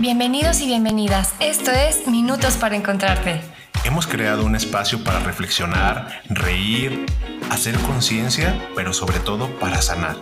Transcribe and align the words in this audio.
Bienvenidos 0.00 0.62
y 0.62 0.66
bienvenidas. 0.66 1.34
Esto 1.40 1.70
es 1.72 2.08
Minutos 2.08 2.56
para 2.56 2.74
Encontrarte. 2.74 3.42
Hemos 3.84 4.06
creado 4.06 4.46
un 4.46 4.56
espacio 4.56 5.04
para 5.04 5.20
reflexionar, 5.20 6.22
reír, 6.30 7.04
hacer 7.50 7.78
conciencia, 7.80 8.66
pero 8.74 8.94
sobre 8.94 9.20
todo 9.20 9.50
para 9.58 9.82
sanar. 9.82 10.16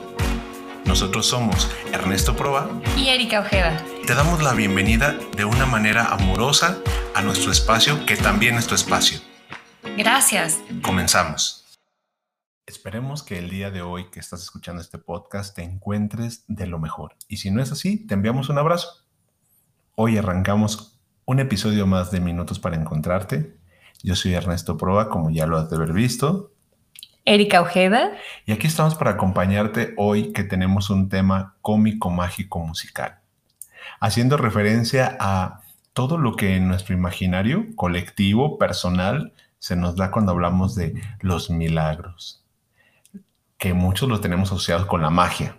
Nosotros 0.84 1.26
somos 1.26 1.70
Ernesto 1.92 2.34
Proa 2.34 2.68
y 2.96 3.10
Erika 3.10 3.38
Ojeda. 3.38 3.80
Te 4.04 4.16
damos 4.16 4.42
la 4.42 4.52
bienvenida 4.52 5.16
de 5.36 5.44
una 5.44 5.64
manera 5.64 6.06
amorosa 6.06 6.78
a 7.14 7.22
nuestro 7.22 7.52
espacio, 7.52 8.04
que 8.04 8.16
también 8.16 8.56
es 8.56 8.66
tu 8.66 8.74
espacio. 8.74 9.20
Gracias. 9.96 10.58
Comenzamos. 10.82 11.78
Esperemos 12.66 13.22
que 13.22 13.38
el 13.38 13.48
día 13.48 13.70
de 13.70 13.82
hoy 13.82 14.10
que 14.10 14.18
estás 14.18 14.42
escuchando 14.42 14.82
este 14.82 14.98
podcast 14.98 15.54
te 15.54 15.62
encuentres 15.62 16.42
de 16.48 16.66
lo 16.66 16.80
mejor. 16.80 17.14
Y 17.28 17.36
si 17.36 17.52
no 17.52 17.62
es 17.62 17.70
así, 17.70 18.08
te 18.08 18.14
enviamos 18.14 18.48
un 18.48 18.58
abrazo. 18.58 19.07
Hoy 20.00 20.16
arrancamos 20.16 20.96
un 21.24 21.40
episodio 21.40 21.84
más 21.84 22.12
de 22.12 22.20
Minutos 22.20 22.60
para 22.60 22.76
Encontrarte. 22.76 23.56
Yo 24.00 24.14
soy 24.14 24.34
Ernesto 24.34 24.76
Proa, 24.76 25.08
como 25.08 25.28
ya 25.30 25.44
lo 25.48 25.56
has 25.56 25.70
de 25.70 25.74
haber 25.74 25.92
visto. 25.92 26.52
Erika 27.24 27.60
Ojeda. 27.60 28.12
Y 28.46 28.52
aquí 28.52 28.68
estamos 28.68 28.94
para 28.94 29.10
acompañarte 29.10 29.94
hoy 29.96 30.32
que 30.32 30.44
tenemos 30.44 30.90
un 30.90 31.08
tema 31.08 31.56
cómico, 31.62 32.10
mágico, 32.10 32.60
musical. 32.60 33.18
Haciendo 33.98 34.36
referencia 34.36 35.16
a 35.18 35.62
todo 35.94 36.16
lo 36.16 36.36
que 36.36 36.54
en 36.54 36.68
nuestro 36.68 36.94
imaginario 36.94 37.66
colectivo, 37.74 38.56
personal, 38.56 39.32
se 39.58 39.74
nos 39.74 39.96
da 39.96 40.12
cuando 40.12 40.30
hablamos 40.30 40.76
de 40.76 40.94
los 41.22 41.50
milagros, 41.50 42.44
que 43.56 43.74
muchos 43.74 44.08
los 44.08 44.20
tenemos 44.20 44.52
asociados 44.52 44.86
con 44.86 45.02
la 45.02 45.10
magia. 45.10 45.56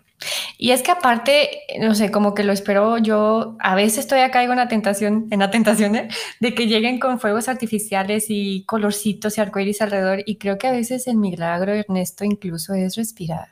Y 0.58 0.72
es 0.72 0.82
que 0.82 0.92
aparte, 0.92 1.62
no 1.80 1.96
sé, 1.96 2.12
como 2.12 2.34
que 2.34 2.44
lo 2.44 2.52
espero 2.52 2.98
yo, 2.98 3.56
a 3.60 3.76
veces 3.76 4.08
todavía 4.08 4.32
caigo 4.32 4.54
en 4.54 4.60
la 4.60 4.68
tentación, 4.68 5.28
en 5.32 5.40
la 5.40 5.52
tentación 5.52 5.94
de, 5.94 6.10
de 6.40 6.54
que 6.54 6.68
lleguen 6.68 7.00
con 7.00 7.20
fuegos 7.20 7.48
artificiales 7.48 8.26
y 8.30 8.64
colorcitos 8.66 9.38
y 9.38 9.42
arcoíris 9.42 9.82
alrededor. 9.82 10.24
Y 10.26 10.38
creo 10.38 10.58
que 10.58 10.68
a 10.68 10.72
veces 10.72 11.08
el 11.08 11.18
milagro, 11.18 11.74
Ernesto, 11.74 12.26
incluso 12.26 12.74
es 12.74 12.96
respirar. 12.96 13.50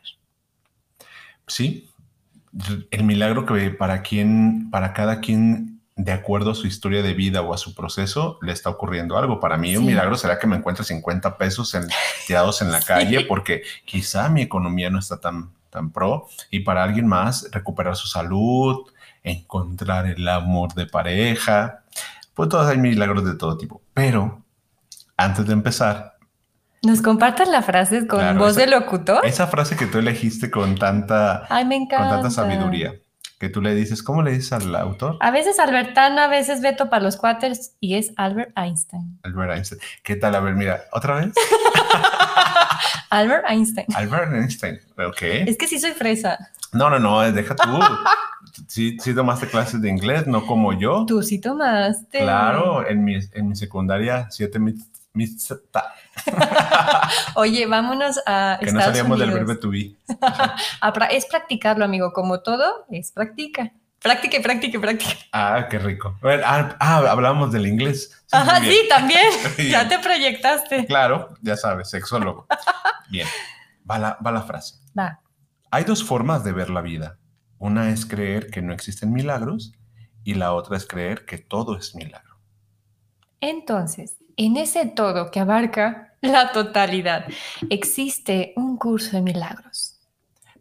Sí, 1.47 1.89
el 2.91 3.03
milagro 3.03 3.45
que 3.45 3.69
para 3.69 4.01
quien, 4.01 4.69
para 4.69 4.93
cada 4.93 5.21
quien 5.21 5.77
de 5.97 6.11
acuerdo 6.11 6.51
a 6.51 6.55
su 6.55 6.67
historia 6.67 7.01
de 7.01 7.15
vida 7.15 7.41
o 7.41 7.53
a 7.53 7.57
su 7.57 7.73
proceso, 7.73 8.37
le 8.43 8.53
está 8.53 8.69
ocurriendo 8.69 9.17
algo. 9.17 9.39
Para 9.39 9.57
mí, 9.57 9.75
un 9.75 9.85
milagro 9.85 10.15
será 10.15 10.37
que 10.37 10.45
me 10.45 10.55
encuentre 10.55 10.85
50 10.85 11.37
pesos 11.37 11.73
en, 11.73 11.87
tirados 12.27 12.61
en 12.61 12.71
la 12.71 12.81
calle 12.83 13.25
porque 13.25 13.63
quizá 13.83 14.29
mi 14.29 14.43
economía 14.43 14.91
no 14.91 14.99
está 14.99 15.19
tan, 15.19 15.49
tan 15.69 15.91
pro. 15.91 16.27
Y 16.49 16.61
para 16.61 16.83
alguien 16.83 17.07
más, 17.07 17.49
recuperar 17.51 17.95
su 17.95 18.07
salud, 18.07 18.91
encontrar 19.23 20.07
el 20.07 20.27
amor 20.27 20.73
de 20.73 20.85
pareja. 20.85 21.83
Pues 22.33 22.49
todos 22.49 22.67
hay 22.67 22.77
milagros 22.77 23.25
de 23.25 23.35
todo 23.35 23.57
tipo. 23.57 23.81
Pero 23.93 24.43
antes 25.15 25.45
de 25.45 25.53
empezar, 25.53 26.15
¿Nos 26.83 27.01
compartas 27.01 27.49
la 27.49 27.63
frase 27.63 28.05
con 28.05 28.37
voz 28.37 28.55
de 28.55 28.67
locutor? 28.67 29.25
Esa 29.25 29.47
frase 29.47 29.75
que 29.75 29.87
tú 29.87 29.97
elegiste 29.97 30.51
con 30.51 30.75
tanta, 30.75 31.45
Ay, 31.49 31.65
me 31.65 31.79
con 31.79 31.89
tanta 31.89 32.29
sabiduría 32.29 32.93
que 33.39 33.49
tú 33.49 33.61
le 33.61 33.75
dices, 33.75 34.01
¿cómo 34.01 34.23
le 34.23 34.31
dices 34.31 34.51
al 34.53 34.75
autor? 34.75 35.17
A 35.21 35.31
veces 35.31 35.59
Albertano, 35.59 36.21
a 36.21 36.27
veces 36.27 36.61
Beto 36.61 36.89
para 36.89 37.03
los 37.03 37.17
cuates 37.17 37.75
y 37.79 37.95
es 37.95 38.11
Albert 38.17 38.51
Einstein. 38.57 39.19
Albert 39.23 39.51
Einstein. 39.53 39.81
¿Qué 40.03 40.15
tal? 40.15 40.35
A 40.35 40.39
ver, 40.39 40.55
mira, 40.55 40.81
otra 40.91 41.15
vez. 41.15 41.33
Albert 43.09 43.45
Einstein. 43.47 43.87
Albert 43.95 44.33
Einstein, 44.33 44.79
ok. 44.97 45.21
Es 45.21 45.57
que 45.57 45.67
sí 45.67 45.79
soy 45.79 45.91
fresa. 45.91 46.37
No, 46.73 46.89
no, 46.89 46.99
no, 46.99 47.31
deja 47.31 47.55
tú. 47.55 47.69
sí, 48.67 48.97
sí 48.99 49.13
tomaste 49.13 49.47
clases 49.47 49.81
de 49.81 49.89
inglés, 49.89 50.27
no 50.27 50.45
como 50.45 50.73
yo. 50.73 51.05
Tú 51.05 51.23
sí 51.23 51.39
tomaste. 51.39 52.19
Claro, 52.19 52.87
en 52.87 53.03
mi, 53.03 53.17
en 53.33 53.49
mi 53.49 53.55
secundaria, 53.55 54.27
siete 54.29 54.59
Oye, 57.35 57.65
vámonos 57.65 58.19
a. 58.25 58.57
Que 58.61 58.71
no 58.71 58.81
salíamos 58.81 59.19
del 59.19 59.31
verbo 59.31 59.57
to 59.57 59.69
be. 59.69 59.95
es 61.11 61.25
practicarlo, 61.25 61.85
amigo. 61.85 62.13
Como 62.13 62.41
todo, 62.41 62.85
es 62.91 63.11
practica. 63.11 63.71
Práctica, 64.01 64.41
práctica, 64.41 64.79
práctica. 64.79 65.13
Ah, 65.31 65.67
qué 65.69 65.79
rico. 65.79 66.17
Ah, 66.23 66.75
ah, 66.79 66.97
hablábamos 67.09 67.51
del 67.51 67.67
inglés. 67.67 68.11
Sí, 68.27 68.27
Ajá, 68.31 68.59
sí, 68.61 68.77
también. 68.87 69.27
ya 69.71 69.87
te 69.87 69.99
proyectaste. 69.99 70.85
Claro, 70.85 71.33
ya 71.41 71.57
sabes, 71.57 71.89
sexólogo. 71.89 72.47
bien, 73.09 73.27
va 73.89 73.97
la, 73.97 74.17
va 74.25 74.31
la 74.31 74.43
frase. 74.43 74.75
Va. 74.97 75.19
Hay 75.71 75.83
dos 75.83 76.03
formas 76.03 76.43
de 76.43 76.53
ver 76.53 76.69
la 76.69 76.81
vida. 76.81 77.17
Una 77.59 77.89
es 77.89 78.05
creer 78.05 78.49
que 78.49 78.61
no 78.61 78.73
existen 78.73 79.11
milagros 79.11 79.73
y 80.23 80.35
la 80.35 80.53
otra 80.53 80.77
es 80.77 80.85
creer 80.85 81.25
que 81.25 81.37
todo 81.37 81.77
es 81.77 81.95
milagro. 81.95 82.37
Entonces, 83.41 84.17
en 84.35 84.57
ese 84.57 84.85
todo 84.85 85.31
que 85.31 85.39
abarca 85.39 86.15
la 86.21 86.51
totalidad, 86.51 87.25
existe 87.69 88.53
un 88.55 88.77
curso 88.77 89.15
de 89.15 89.21
milagros. 89.21 89.99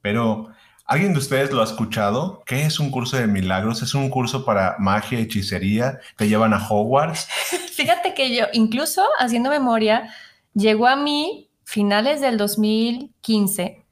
Pero, 0.03 0.49
¿alguien 0.87 1.13
de 1.13 1.19
ustedes 1.19 1.51
lo 1.51 1.61
ha 1.61 1.65
escuchado? 1.65 2.43
¿Qué 2.47 2.65
es 2.65 2.79
un 2.79 2.91
curso 2.91 3.17
de 3.17 3.27
milagros? 3.27 3.83
¿Es 3.83 3.95
un 3.95 4.09
curso 4.09 4.45
para 4.45 4.77
magia, 4.79 5.19
hechicería? 5.19 6.01
¿Te 6.17 6.29
llevan 6.29 6.55
a 6.55 6.69
Hogwarts? 6.69 7.29
Fíjate 7.73 8.15
que 8.15 8.35
yo, 8.35 8.47
incluso 8.53 9.05
haciendo 9.19 9.51
memoria, 9.51 10.15
llegó 10.55 10.87
a 10.87 10.97
mí 10.97 11.51
finales 11.65 12.21
del 12.21 12.39
2015, 12.39 13.85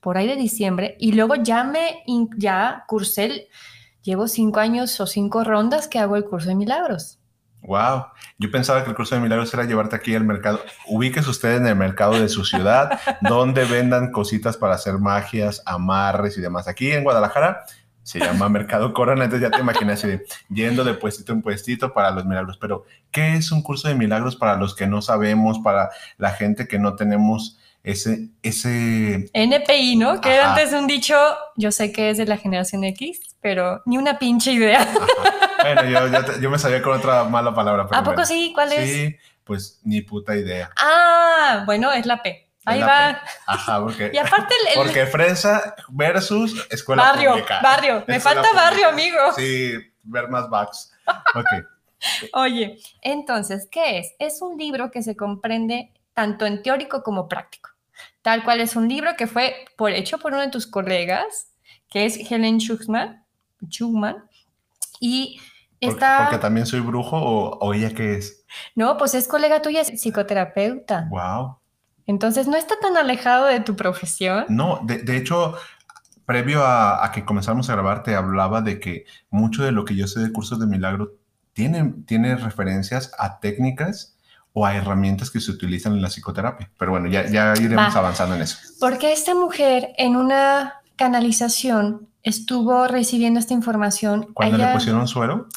por 0.00 0.16
ahí 0.16 0.26
de 0.26 0.36
diciembre, 0.36 0.96
y 0.98 1.12
luego 1.12 1.34
ya 1.36 1.64
me, 1.64 2.02
ya 2.36 2.84
cursé, 2.88 3.48
llevo 4.02 4.26
cinco 4.26 4.60
años 4.60 4.98
o 5.00 5.06
cinco 5.06 5.44
rondas 5.44 5.88
que 5.88 5.98
hago 5.98 6.16
el 6.16 6.24
curso 6.24 6.48
de 6.48 6.54
milagros. 6.54 7.18
Wow, 7.68 8.06
yo 8.38 8.50
pensaba 8.50 8.82
que 8.82 8.88
el 8.88 8.96
curso 8.96 9.14
de 9.14 9.20
milagros 9.20 9.52
era 9.52 9.64
llevarte 9.64 9.94
aquí 9.94 10.14
al 10.14 10.24
mercado. 10.24 10.58
Ubíquese 10.86 11.28
usted 11.28 11.56
en 11.56 11.66
el 11.66 11.76
mercado 11.76 12.18
de 12.18 12.30
su 12.30 12.42
ciudad, 12.46 12.98
donde 13.20 13.66
vendan 13.66 14.10
cositas 14.10 14.56
para 14.56 14.74
hacer 14.74 14.94
magias, 14.94 15.62
amarres 15.66 16.38
y 16.38 16.40
demás. 16.40 16.66
Aquí 16.66 16.90
en 16.90 17.04
Guadalajara 17.04 17.66
se 18.02 18.20
llama 18.20 18.48
Mercado 18.48 18.94
Corona, 18.94 19.24
entonces 19.24 19.50
ya 19.50 19.54
te 19.54 19.60
imaginas 19.60 20.02
yendo 20.48 20.82
de 20.82 20.94
puestito 20.94 21.34
en 21.34 21.42
puestito 21.42 21.92
para 21.92 22.10
los 22.10 22.24
milagros. 22.24 22.56
Pero, 22.56 22.86
¿qué 23.10 23.34
es 23.34 23.52
un 23.52 23.60
curso 23.60 23.86
de 23.86 23.94
milagros 23.94 24.34
para 24.34 24.56
los 24.56 24.74
que 24.74 24.86
no 24.86 25.02
sabemos, 25.02 25.58
para 25.58 25.90
la 26.16 26.30
gente 26.30 26.66
que 26.66 26.78
no 26.78 26.96
tenemos 26.96 27.58
ese, 27.82 28.30
ese... 28.42 29.28
NPI, 29.34 29.96
¿no? 29.96 30.22
Que 30.22 30.40
antes 30.40 30.72
un 30.72 30.86
dicho, 30.86 31.14
yo 31.54 31.70
sé 31.70 31.92
que 31.92 32.08
es 32.08 32.16
de 32.16 32.24
la 32.24 32.38
generación 32.38 32.84
X, 32.84 33.20
pero 33.42 33.82
ni 33.84 33.98
una 33.98 34.18
pinche 34.18 34.52
idea. 34.52 34.88
Bueno, 35.62 35.84
yo, 35.84 36.40
yo, 36.40 36.50
me 36.50 36.58
sabía 36.58 36.82
con 36.82 36.98
otra 36.98 37.24
mala 37.24 37.54
palabra. 37.54 37.86
¿A 37.90 38.02
poco 38.02 38.24
sí? 38.24 38.52
¿Cuál 38.54 38.72
es? 38.72 38.90
Sí, 38.90 39.16
pues 39.44 39.80
ni 39.84 40.02
puta 40.02 40.36
idea. 40.36 40.70
Ah, 40.76 41.62
bueno, 41.66 41.92
es 41.92 42.06
la 42.06 42.22
P. 42.22 42.48
Ahí 42.64 42.80
va. 42.80 43.22
Ajá, 43.46 43.80
porque. 43.80 44.10
Y 44.14 44.18
aparte 44.18 44.54
el, 44.68 44.74
Porque 44.74 45.06
fresa 45.06 45.74
versus 45.88 46.66
escuela 46.70 47.02
barrio, 47.02 47.32
pública. 47.32 47.60
Barrio, 47.62 48.04
me 48.08 48.20
falta 48.20 48.48
barrio, 48.54 48.88
amigo. 48.88 49.18
Sí, 49.34 49.72
ver 50.02 50.28
más 50.28 50.48
backs. 50.48 50.92
Ok. 51.34 51.46
Oye, 52.34 52.78
entonces, 53.02 53.68
¿qué 53.70 53.98
es? 53.98 54.14
Es 54.18 54.42
un 54.42 54.56
libro 54.56 54.90
que 54.90 55.02
se 55.02 55.16
comprende 55.16 55.92
tanto 56.14 56.46
en 56.46 56.62
teórico 56.62 57.02
como 57.02 57.28
práctico. 57.28 57.70
Tal 58.22 58.44
cual 58.44 58.60
es 58.60 58.76
un 58.76 58.88
libro 58.88 59.16
que 59.16 59.26
fue 59.26 59.64
por, 59.76 59.90
hecho 59.90 60.18
por 60.18 60.32
uno 60.32 60.42
de 60.42 60.50
tus 60.50 60.66
colegas, 60.66 61.52
que 61.88 62.04
es 62.04 62.30
Helen 62.30 62.58
Schuchman, 62.58 63.24
Schuchman 63.66 64.28
y 65.00 65.40
está... 65.80 66.24
Porque, 66.24 66.38
también 66.38 66.66
soy 66.66 66.80
brujo 66.80 67.16
o, 67.16 67.74
ella 67.74 67.92
qué 67.94 68.16
es? 68.16 68.44
No, 68.74 68.96
pues 68.96 69.14
es 69.14 69.28
colega 69.28 69.62
tuya, 69.62 69.80
es 69.80 70.00
psicoterapeuta. 70.00 71.08
Wow. 71.10 71.58
Entonces 72.06 72.48
no 72.48 72.56
está 72.56 72.74
tan 72.80 72.96
alejado 72.96 73.46
de 73.46 73.60
tu 73.60 73.76
profesión. 73.76 74.46
No, 74.48 74.80
de, 74.84 75.16
hecho, 75.16 75.56
previo 76.24 76.64
a, 76.64 77.10
que 77.12 77.24
comenzáramos 77.24 77.68
a 77.68 77.74
grabar, 77.74 78.02
te 78.02 78.14
hablaba 78.14 78.62
de 78.62 78.80
que 78.80 79.04
mucho 79.30 79.62
de 79.62 79.72
lo 79.72 79.84
que 79.84 79.94
yo 79.94 80.06
sé 80.06 80.20
de 80.20 80.32
cursos 80.32 80.58
de 80.58 80.66
milagro 80.66 81.16
tiene, 81.52 81.94
tiene 82.06 82.36
referencias 82.36 83.12
a 83.18 83.40
técnicas 83.40 84.16
o 84.54 84.64
a 84.64 84.74
herramientas 84.74 85.30
que 85.30 85.40
se 85.40 85.50
utilizan 85.50 85.92
en 85.92 86.02
la 86.02 86.08
psicoterapia. 86.08 86.70
Pero 86.78 86.92
bueno, 86.92 87.08
ya, 87.08 87.26
ya 87.26 87.52
iremos 87.60 87.94
avanzando 87.94 88.34
en 88.34 88.42
eso. 88.42 88.56
Porque 88.80 89.12
esta 89.12 89.34
mujer 89.34 89.90
en 89.98 90.16
una 90.16 90.80
canalización 90.96 92.08
estuvo 92.28 92.86
recibiendo 92.86 93.40
esta 93.40 93.54
información. 93.54 94.32
¿Cuándo 94.34 94.58
le 94.58 94.72
pusieron 94.72 95.08
suero? 95.08 95.48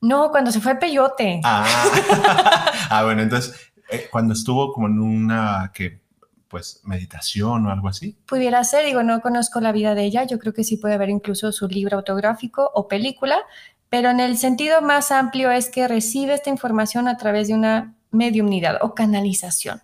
No, 0.00 0.30
cuando 0.30 0.52
se 0.52 0.60
fue 0.60 0.72
a 0.72 0.78
peyote. 0.78 1.40
Ah, 1.44 1.66
ah 2.90 3.04
bueno, 3.04 3.22
entonces, 3.22 3.72
eh, 3.90 4.08
cuando 4.10 4.34
estuvo 4.34 4.72
como 4.72 4.88
en 4.88 5.00
una 5.00 5.70
que 5.74 6.04
pues 6.48 6.80
meditación 6.84 7.66
o 7.66 7.70
algo 7.70 7.88
así. 7.88 8.16
Pudiera 8.26 8.62
ser, 8.64 8.86
digo, 8.86 9.02
no 9.02 9.20
conozco 9.20 9.60
la 9.60 9.72
vida 9.72 9.94
de 9.94 10.04
ella, 10.04 10.24
yo 10.24 10.38
creo 10.38 10.52
que 10.52 10.64
sí 10.64 10.76
puede 10.76 10.94
haber 10.94 11.10
incluso 11.10 11.50
su 11.52 11.66
libro 11.68 11.98
autográfico 11.98 12.70
o 12.74 12.88
película, 12.88 13.38
pero 13.88 14.10
en 14.10 14.20
el 14.20 14.36
sentido 14.36 14.80
más 14.80 15.10
amplio 15.10 15.50
es 15.50 15.70
que 15.70 15.88
recibe 15.88 16.34
esta 16.34 16.50
información 16.50 17.08
a 17.08 17.16
través 17.16 17.48
de 17.48 17.54
una 17.54 17.94
mediumnidad 18.10 18.78
o 18.80 18.94
canalización. 18.94 19.82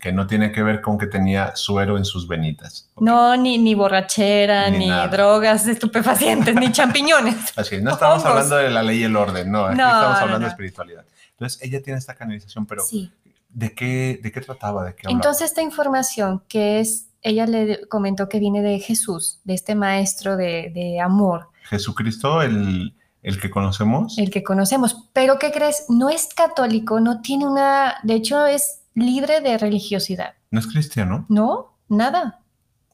Que 0.00 0.12
no 0.12 0.26
tiene 0.26 0.52
que 0.52 0.62
ver 0.62 0.80
con 0.80 0.98
que 0.98 1.06
tenía 1.06 1.56
suero 1.56 1.96
en 1.96 2.04
sus 2.04 2.28
venitas. 2.28 2.90
No, 2.98 3.36
ni, 3.36 3.58
ni 3.58 3.74
borrachera, 3.74 4.70
ni, 4.70 4.88
drogas 5.10 5.66
estupefacientes, 5.66 6.54
ni 6.54 6.70
champiñones. 6.70 7.52
Así 7.56 7.80
no 7.82 7.92
estamos 7.92 8.24
hablando 8.24 8.56
de 8.56 8.70
la 8.70 8.82
ley 8.82 9.00
y 9.00 9.04
el 9.04 9.16
orden, 9.16 9.50
no, 9.50 9.64
aquí 9.64 9.80
estamos 9.80 10.18
hablando 10.18 10.46
de 10.46 10.50
espiritualidad. 10.50 11.04
Entonces, 11.32 11.62
ella 11.62 11.82
tiene 11.82 11.98
esta 11.98 12.14
canalización, 12.14 12.66
pero 12.66 12.84
¿de, 13.48 13.74
qué, 13.74 14.20
¿de 14.22 14.32
qué 14.32 14.40
trataba? 14.40 14.84
¿De 14.84 14.94
qué 14.94 15.08
Entonces, 15.08 15.50
esta 15.50 15.62
información 15.62 16.42
que 16.48 16.80
es, 16.80 17.06
ella 17.22 17.46
le 17.46 17.86
comentó 17.88 18.28
que 18.28 18.38
viene 18.38 18.62
de 18.62 18.78
Jesús, 18.80 19.40
de 19.44 19.54
este 19.54 19.74
maestro 19.74 20.36
de, 20.36 20.70
de 20.74 21.00
amor. 21.00 21.48
Jesucristo, 21.64 22.42
el, 22.42 22.94
el 23.22 23.40
que 23.40 23.50
conocemos. 23.50 24.18
El 24.18 24.30
que 24.30 24.42
conocemos. 24.42 25.08
Pero, 25.12 25.38
¿qué 25.38 25.52
crees? 25.52 25.86
No 25.88 26.08
es 26.10 26.28
católico, 26.34 27.00
no 27.00 27.20
tiene 27.20 27.46
una, 27.46 27.96
de 28.02 28.14
hecho, 28.14 28.46
es 28.46 28.80
libre 28.98 29.40
de 29.40 29.58
religiosidad. 29.58 30.34
¿No 30.50 30.60
es 30.60 30.66
cristiano? 30.66 31.26
No, 31.28 31.78
nada. 31.88 32.40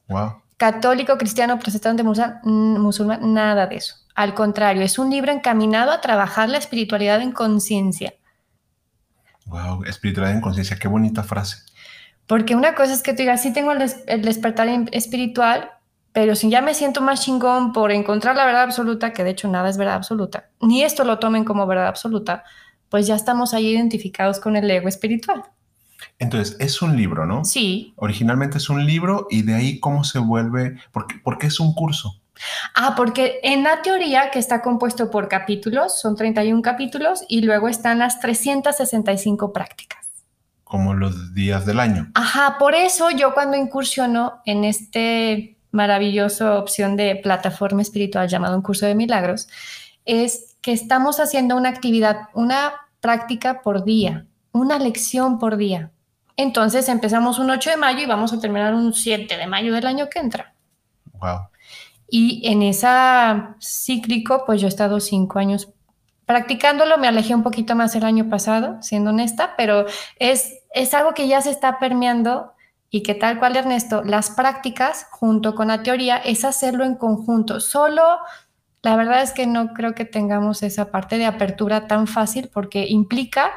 Wow. 0.07 0.41
Católico, 0.57 1.17
cristiano, 1.17 1.59
protestante, 1.59 2.03
mm, 2.03 2.79
musulmán, 2.79 3.33
nada 3.33 3.67
de 3.67 3.75
eso. 3.77 3.95
Al 4.15 4.33
contrario, 4.33 4.81
es 4.81 4.97
un 4.97 5.09
libro 5.09 5.31
encaminado 5.31 5.91
a 5.91 5.99
trabajar 5.99 6.47
la 6.47 6.57
espiritualidad 6.57 7.21
en 7.21 7.33
conciencia. 7.33 8.13
Wow, 9.47 9.83
espiritualidad 9.83 10.35
en 10.35 10.41
conciencia, 10.41 10.77
qué 10.77 10.87
bonita 10.87 11.23
frase. 11.23 11.57
Porque 12.25 12.55
una 12.55 12.73
cosa 12.73 12.93
es 12.93 13.03
que 13.03 13.11
tú 13.11 13.17
digas, 13.17 13.41
sí 13.41 13.51
tengo 13.53 13.73
el, 13.73 13.91
el 14.07 14.21
despertar 14.21 14.67
espiritual, 14.91 15.71
pero 16.13 16.35
si 16.35 16.49
ya 16.49 16.61
me 16.61 16.73
siento 16.73 17.01
más 17.01 17.21
chingón 17.21 17.73
por 17.73 17.91
encontrar 17.91 18.37
la 18.37 18.45
verdad 18.45 18.63
absoluta, 18.63 19.11
que 19.11 19.23
de 19.23 19.31
hecho 19.31 19.49
nada 19.49 19.69
es 19.69 19.77
verdad 19.77 19.95
absoluta, 19.95 20.49
ni 20.61 20.81
esto 20.81 21.03
lo 21.03 21.19
tomen 21.19 21.43
como 21.43 21.67
verdad 21.67 21.87
absoluta, 21.87 22.45
pues 22.89 23.05
ya 23.05 23.15
estamos 23.15 23.53
ahí 23.53 23.67
identificados 23.67 24.39
con 24.39 24.55
el 24.55 24.71
ego 24.71 24.87
espiritual. 24.87 25.43
Entonces, 26.19 26.55
es 26.59 26.81
un 26.81 26.95
libro, 26.95 27.25
¿no? 27.25 27.43
Sí. 27.43 27.93
Originalmente 27.97 28.57
es 28.57 28.69
un 28.69 28.85
libro 28.85 29.27
y 29.29 29.41
de 29.41 29.55
ahí 29.55 29.79
cómo 29.79 30.03
se 30.03 30.19
vuelve, 30.19 30.77
¿por 30.91 31.37
qué, 31.37 31.47
es 31.47 31.59
un 31.59 31.73
curso? 31.73 32.21
Ah, 32.73 32.93
porque 32.95 33.39
en 33.43 33.63
la 33.63 33.81
teoría 33.81 34.31
que 34.31 34.39
está 34.39 34.61
compuesto 34.61 35.11
por 35.11 35.27
capítulos, 35.27 35.99
son 35.99 36.15
31 36.15 36.61
capítulos 36.61 37.23
y 37.27 37.41
luego 37.41 37.67
están 37.67 37.99
las 37.99 38.19
365 38.19 39.51
prácticas. 39.51 40.05
Como 40.63 40.93
los 40.93 41.33
días 41.33 41.65
del 41.65 41.79
año. 41.79 42.11
Ajá, 42.15 42.57
por 42.57 42.75
eso 42.75 43.11
yo 43.11 43.33
cuando 43.33 43.55
incursiono 43.57 44.41
en 44.45 44.63
este 44.63 45.57
maravilloso 45.71 46.57
opción 46.57 46.95
de 46.95 47.17
plataforma 47.17 47.81
espiritual 47.81 48.27
llamado 48.29 48.55
un 48.55 48.63
curso 48.63 48.85
de 48.85 48.95
milagros, 48.95 49.47
es 50.05 50.55
que 50.61 50.71
estamos 50.71 51.19
haciendo 51.19 51.55
una 51.57 51.69
actividad, 51.69 52.29
una 52.33 52.73
práctica 53.01 53.61
por 53.61 53.83
día, 53.83 54.25
una 54.51 54.79
lección 54.79 55.37
por 55.37 55.57
día. 55.57 55.91
Entonces 56.37 56.89
empezamos 56.89 57.39
un 57.39 57.49
8 57.49 57.71
de 57.71 57.77
mayo 57.77 57.99
y 57.99 58.05
vamos 58.05 58.33
a 58.33 58.39
terminar 58.39 58.73
un 58.73 58.93
7 58.93 59.37
de 59.37 59.47
mayo 59.47 59.73
del 59.73 59.87
año 59.87 60.09
que 60.09 60.19
entra. 60.19 60.53
Wow. 61.13 61.47
Y 62.07 62.47
en 62.47 62.61
esa 62.61 63.55
cíclico, 63.61 64.43
pues 64.45 64.61
yo 64.61 64.67
he 64.67 64.69
estado 64.69 64.99
cinco 64.99 65.39
años 65.39 65.69
practicándolo, 66.25 66.97
me 66.97 67.07
alejé 67.07 67.35
un 67.35 67.43
poquito 67.43 67.75
más 67.75 67.95
el 67.95 68.03
año 68.03 68.29
pasado, 68.29 68.81
siendo 68.81 69.11
honesta, 69.11 69.53
pero 69.57 69.85
es, 70.17 70.63
es 70.73 70.93
algo 70.93 71.13
que 71.13 71.27
ya 71.27 71.41
se 71.41 71.51
está 71.51 71.79
permeando 71.79 72.53
y 72.89 73.03
que 73.03 73.13
tal 73.13 73.39
cual 73.39 73.55
Ernesto, 73.55 74.03
las 74.03 74.31
prácticas 74.31 75.07
junto 75.11 75.55
con 75.55 75.67
la 75.67 75.83
teoría 75.83 76.17
es 76.17 76.45
hacerlo 76.45 76.83
en 76.83 76.95
conjunto. 76.95 77.59
Solo, 77.59 78.19
la 78.81 78.95
verdad 78.95 79.21
es 79.21 79.33
que 79.33 79.47
no 79.47 79.73
creo 79.73 79.93
que 79.93 80.05
tengamos 80.05 80.63
esa 80.63 80.91
parte 80.91 81.17
de 81.17 81.25
apertura 81.25 81.87
tan 81.87 82.07
fácil 82.07 82.49
porque 82.53 82.87
implica 82.87 83.51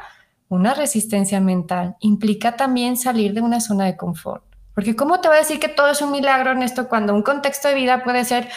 una 0.49 0.73
resistencia 0.73 1.39
mental, 1.39 1.95
implica 2.01 2.55
también 2.55 2.97
salir 2.97 3.33
de 3.33 3.41
una 3.41 3.61
zona 3.61 3.85
de 3.85 3.95
confort. 3.95 4.43
Porque 4.73 4.95
¿cómo 4.95 5.21
te 5.21 5.27
va 5.27 5.35
a 5.35 5.39
decir 5.39 5.59
que 5.59 5.69
todo 5.69 5.89
es 5.89 6.01
un 6.01 6.11
milagro, 6.11 6.51
Ernesto, 6.51 6.89
cuando 6.89 7.13
un 7.13 7.21
contexto 7.21 7.67
de 7.67 7.75
vida 7.75 8.03
puede 8.03 8.25
ser 8.25 8.49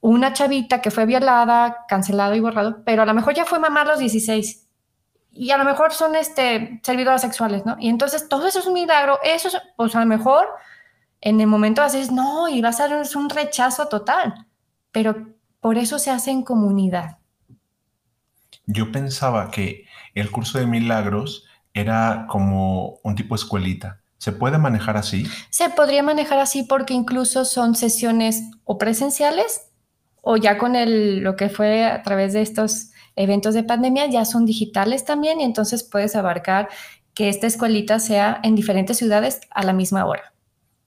una 0.00 0.32
chavita 0.32 0.82
que 0.82 0.90
fue 0.90 1.06
violada, 1.06 1.84
cancelado 1.88 2.34
y 2.34 2.40
borrado, 2.40 2.82
pero 2.84 3.02
a 3.02 3.06
lo 3.06 3.14
mejor 3.14 3.34
ya 3.34 3.44
fue 3.44 3.58
mamá 3.58 3.82
a 3.82 3.84
los 3.86 3.98
16 3.98 4.66
y 5.32 5.50
a 5.50 5.58
lo 5.58 5.64
mejor 5.64 5.92
son 5.92 6.14
este, 6.14 6.80
servidoras 6.82 7.22
sexuales, 7.22 7.66
¿no? 7.66 7.76
Y 7.78 7.88
entonces 7.88 8.28
todo 8.28 8.46
eso 8.46 8.60
es 8.60 8.66
un 8.66 8.74
milagro, 8.74 9.18
eso 9.24 9.48
es, 9.48 9.56
pues 9.76 9.94
a 9.96 10.00
lo 10.00 10.06
mejor 10.06 10.46
en 11.20 11.40
el 11.40 11.46
momento 11.46 11.82
haces, 11.82 12.12
no, 12.12 12.48
y 12.48 12.60
va 12.60 12.68
a 12.68 12.72
ser 12.72 12.92
un 13.16 13.30
rechazo 13.30 13.88
total, 13.88 14.46
pero 14.92 15.26
por 15.60 15.78
eso 15.78 15.98
se 15.98 16.10
hace 16.10 16.30
en 16.30 16.42
comunidad. 16.42 17.18
Yo 18.66 18.92
pensaba 18.92 19.50
que 19.50 19.86
el 20.20 20.30
curso 20.30 20.58
de 20.58 20.66
milagros 20.66 21.44
era 21.72 22.26
como 22.28 23.00
un 23.02 23.14
tipo 23.14 23.34
escuelita. 23.34 24.00
¿Se 24.18 24.32
puede 24.32 24.58
manejar 24.58 24.96
así? 24.96 25.26
Se 25.50 25.68
podría 25.70 26.02
manejar 26.02 26.38
así 26.38 26.62
porque 26.62 26.94
incluso 26.94 27.44
son 27.44 27.74
sesiones 27.74 28.42
o 28.64 28.78
presenciales 28.78 29.68
o 30.22 30.36
ya 30.36 30.56
con 30.56 30.76
el, 30.76 31.18
lo 31.18 31.36
que 31.36 31.50
fue 31.50 31.84
a 31.84 32.02
través 32.02 32.32
de 32.32 32.40
estos 32.40 32.90
eventos 33.16 33.54
de 33.54 33.62
pandemia, 33.62 34.06
ya 34.06 34.24
son 34.24 34.46
digitales 34.46 35.04
también 35.04 35.40
y 35.40 35.44
entonces 35.44 35.84
puedes 35.84 36.16
abarcar 36.16 36.68
que 37.12 37.28
esta 37.28 37.46
escuelita 37.46 37.98
sea 37.98 38.40
en 38.42 38.54
diferentes 38.54 38.96
ciudades 38.96 39.40
a 39.50 39.62
la 39.62 39.72
misma 39.72 40.04
hora 40.04 40.32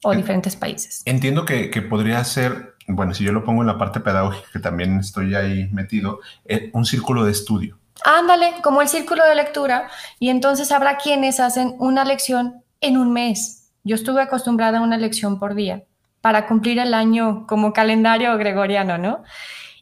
o 0.03 0.13
diferentes 0.13 0.55
países. 0.55 1.01
Entiendo 1.05 1.45
que, 1.45 1.69
que 1.69 1.81
podría 1.81 2.23
ser, 2.23 2.75
bueno, 2.87 3.13
si 3.13 3.23
yo 3.23 3.31
lo 3.31 3.43
pongo 3.43 3.61
en 3.61 3.67
la 3.67 3.77
parte 3.77 3.99
pedagógica, 3.99 4.47
que 4.51 4.59
también 4.59 4.99
estoy 4.99 5.35
ahí 5.35 5.69
metido, 5.71 6.19
eh, 6.45 6.69
un 6.73 6.85
círculo 6.85 7.23
de 7.23 7.31
estudio. 7.31 7.79
Ándale, 8.05 8.55
como 8.63 8.81
el 8.81 8.87
círculo 8.87 9.25
de 9.25 9.35
lectura. 9.35 9.89
Y 10.19 10.29
entonces 10.29 10.71
habrá 10.71 10.97
quienes 10.97 11.39
hacen 11.39 11.75
una 11.79 12.05
lección 12.05 12.63
en 12.81 12.97
un 12.97 13.11
mes. 13.11 13.71
Yo 13.83 13.95
estuve 13.95 14.21
acostumbrada 14.21 14.79
a 14.79 14.81
una 14.81 14.97
lección 14.97 15.39
por 15.39 15.55
día 15.55 15.83
para 16.21 16.47
cumplir 16.47 16.79
el 16.79 16.93
año 16.93 17.45
como 17.47 17.73
calendario 17.73 18.37
gregoriano, 18.37 18.97
¿no? 18.97 19.23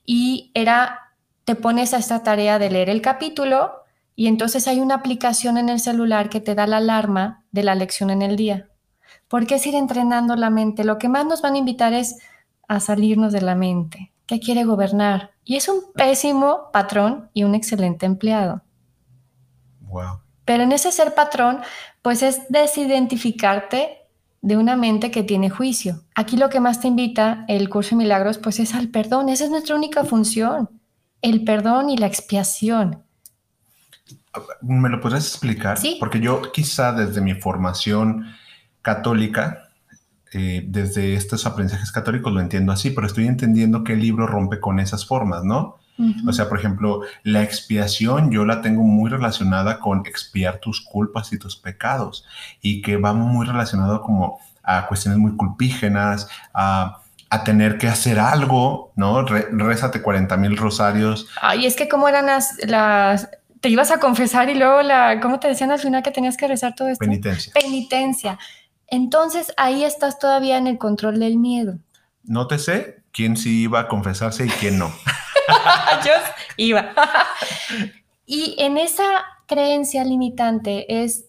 Y 0.05 0.51
era, 0.53 1.11
te 1.43 1.55
pones 1.55 1.93
a 1.93 1.97
esta 1.97 2.21
tarea 2.21 2.59
de 2.59 2.69
leer 2.69 2.89
el 2.89 3.01
capítulo 3.01 3.71
y 4.15 4.27
entonces 4.27 4.67
hay 4.67 4.79
una 4.79 4.95
aplicación 4.95 5.57
en 5.57 5.69
el 5.69 5.79
celular 5.79 6.29
que 6.29 6.41
te 6.41 6.55
da 6.55 6.67
la 6.67 6.77
alarma 6.77 7.43
de 7.51 7.63
la 7.63 7.75
lección 7.75 8.09
en 8.09 8.21
el 8.21 8.35
día. 8.35 8.69
Porque 9.27 9.55
es 9.55 9.65
ir 9.65 9.75
entrenando 9.75 10.35
la 10.35 10.49
mente. 10.49 10.83
Lo 10.83 10.97
que 10.97 11.09
más 11.09 11.25
nos 11.25 11.41
van 11.41 11.55
a 11.55 11.57
invitar 11.57 11.93
es 11.93 12.19
a 12.67 12.79
salirnos 12.79 13.33
de 13.33 13.41
la 13.41 13.55
mente, 13.55 14.11
que 14.25 14.39
quiere 14.39 14.63
gobernar. 14.63 15.31
Y 15.43 15.55
es 15.55 15.67
un 15.67 15.91
pésimo 15.93 16.71
patrón 16.71 17.29
y 17.33 17.43
un 17.43 17.55
excelente 17.55 18.05
empleado. 18.05 18.61
Wow. 19.81 20.19
Pero 20.45 20.63
en 20.63 20.71
ese 20.71 20.91
ser 20.91 21.13
patrón, 21.13 21.61
pues 22.01 22.21
es 22.23 22.41
desidentificarte 22.49 24.05
de 24.41 24.57
una 24.57 24.75
mente 24.75 25.09
que 25.09 25.23
tiene 25.23 25.49
juicio. 25.49 26.03
Aquí 26.13 26.37
lo 26.37 26.49
que 26.49 26.59
más 26.59 26.79
te 26.79 26.87
invita 26.87 27.45
el 27.47 27.67
curso 27.67 27.91
de 27.91 27.95
milagros, 27.97 28.37
pues 28.37 28.59
es 28.59 28.75
al 28.75 28.89
perdón. 28.89 29.29
Esa 29.29 29.45
es 29.45 29.49
nuestra 29.49 29.75
única 29.75 30.03
función, 30.03 30.69
el 31.23 31.43
perdón 31.43 31.89
y 31.89 31.97
la 31.97 32.05
expiación. 32.05 33.03
¿Me 34.61 34.89
lo 34.89 35.01
podrías 35.01 35.27
explicar? 35.27 35.77
Sí. 35.77 35.97
Porque 35.99 36.19
yo 36.19 36.51
quizá 36.51 36.91
desde 36.91 37.21
mi 37.21 37.33
formación 37.33 38.27
católica, 38.83 39.64
eh, 40.37 40.65
desde 40.67 41.13
estos 41.13 41.45
aprendizajes 41.45 41.93
católicos 41.93 42.33
lo 42.33 42.41
entiendo 42.41 42.73
así, 42.73 42.89
pero 42.89 43.07
estoy 43.07 43.25
entendiendo 43.25 43.85
que 43.85 43.93
el 43.93 44.01
libro 44.01 44.27
rompe 44.27 44.59
con 44.59 44.81
esas 44.81 45.05
formas, 45.05 45.45
¿no? 45.45 45.77
O 46.27 46.33
sea, 46.33 46.49
por 46.49 46.59
ejemplo, 46.59 47.03
la 47.23 47.41
expiación 47.41 48.29
yo 48.31 48.43
la 48.43 48.61
tengo 48.61 48.83
muy 48.83 49.09
relacionada 49.09 49.79
con 49.79 50.05
expiar 50.05 50.59
tus 50.59 50.81
culpas 50.81 51.31
y 51.31 51.39
tus 51.39 51.55
pecados 51.55 52.25
y 52.61 52.81
que 52.81 52.97
va 52.97 53.13
muy 53.13 53.45
relacionado 53.45 54.01
como 54.01 54.41
a 54.61 54.87
cuestiones 54.87 55.21
muy 55.21 55.37
culpígenas, 55.37 56.27
a, 56.53 57.01
tener 57.45 57.77
que 57.77 57.87
hacer 57.87 58.17
algo, 58.17 58.93
¿no? 58.95 59.25
rézate 59.25 60.01
40 60.01 60.37
mil 60.37 60.55
rosarios. 60.55 61.27
Ay, 61.41 61.65
es 61.65 61.75
que 61.75 61.89
cómo 61.89 62.07
eran 62.07 62.27
las, 62.27 62.57
las, 62.65 63.29
te 63.59 63.67
ibas 63.67 63.91
a 63.91 63.99
confesar 63.99 64.49
y 64.49 64.55
luego 64.55 64.81
la, 64.81 65.19
¿cómo 65.21 65.37
te 65.39 65.49
decían 65.49 65.71
al 65.71 65.79
final 65.79 66.01
que 66.01 66.11
tenías 66.11 66.37
que 66.37 66.47
rezar 66.47 66.75
todo 66.75 66.87
esto? 66.87 67.03
Penitencia. 67.03 67.51
Penitencia. 67.53 68.39
Entonces 68.87 69.53
ahí 69.57 69.83
estás 69.83 70.19
todavía 70.19 70.57
en 70.57 70.67
el 70.67 70.77
control 70.77 71.19
del 71.19 71.37
miedo. 71.37 71.79
Nótese 72.23 73.03
quién 73.11 73.37
sí 73.37 73.63
iba 73.63 73.81
a 73.81 73.87
confesarse 73.87 74.45
y 74.45 74.49
quién 74.49 74.79
no. 74.79 74.91
Yo 76.05 76.11
iba. 76.57 76.93
y 78.25 78.55
en 78.59 78.77
esa 78.77 79.25
creencia 79.47 80.03
limitante 80.03 81.03
es 81.03 81.25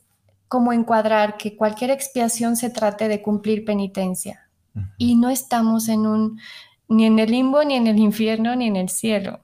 como 0.48 0.72
encuadrar 0.72 1.36
que 1.36 1.56
cualquier 1.56 1.90
expiación 1.90 2.56
se 2.56 2.70
trate 2.70 3.08
de 3.08 3.22
cumplir 3.22 3.64
penitencia. 3.64 4.48
Y 4.98 5.16
no 5.16 5.30
estamos 5.30 5.88
en 5.88 6.06
un, 6.06 6.40
ni 6.88 7.06
en 7.06 7.18
el 7.18 7.30
limbo, 7.30 7.64
ni 7.64 7.76
en 7.76 7.86
el 7.86 7.98
infierno, 7.98 8.54
ni 8.56 8.66
en 8.66 8.76
el 8.76 8.90
cielo. 8.90 9.40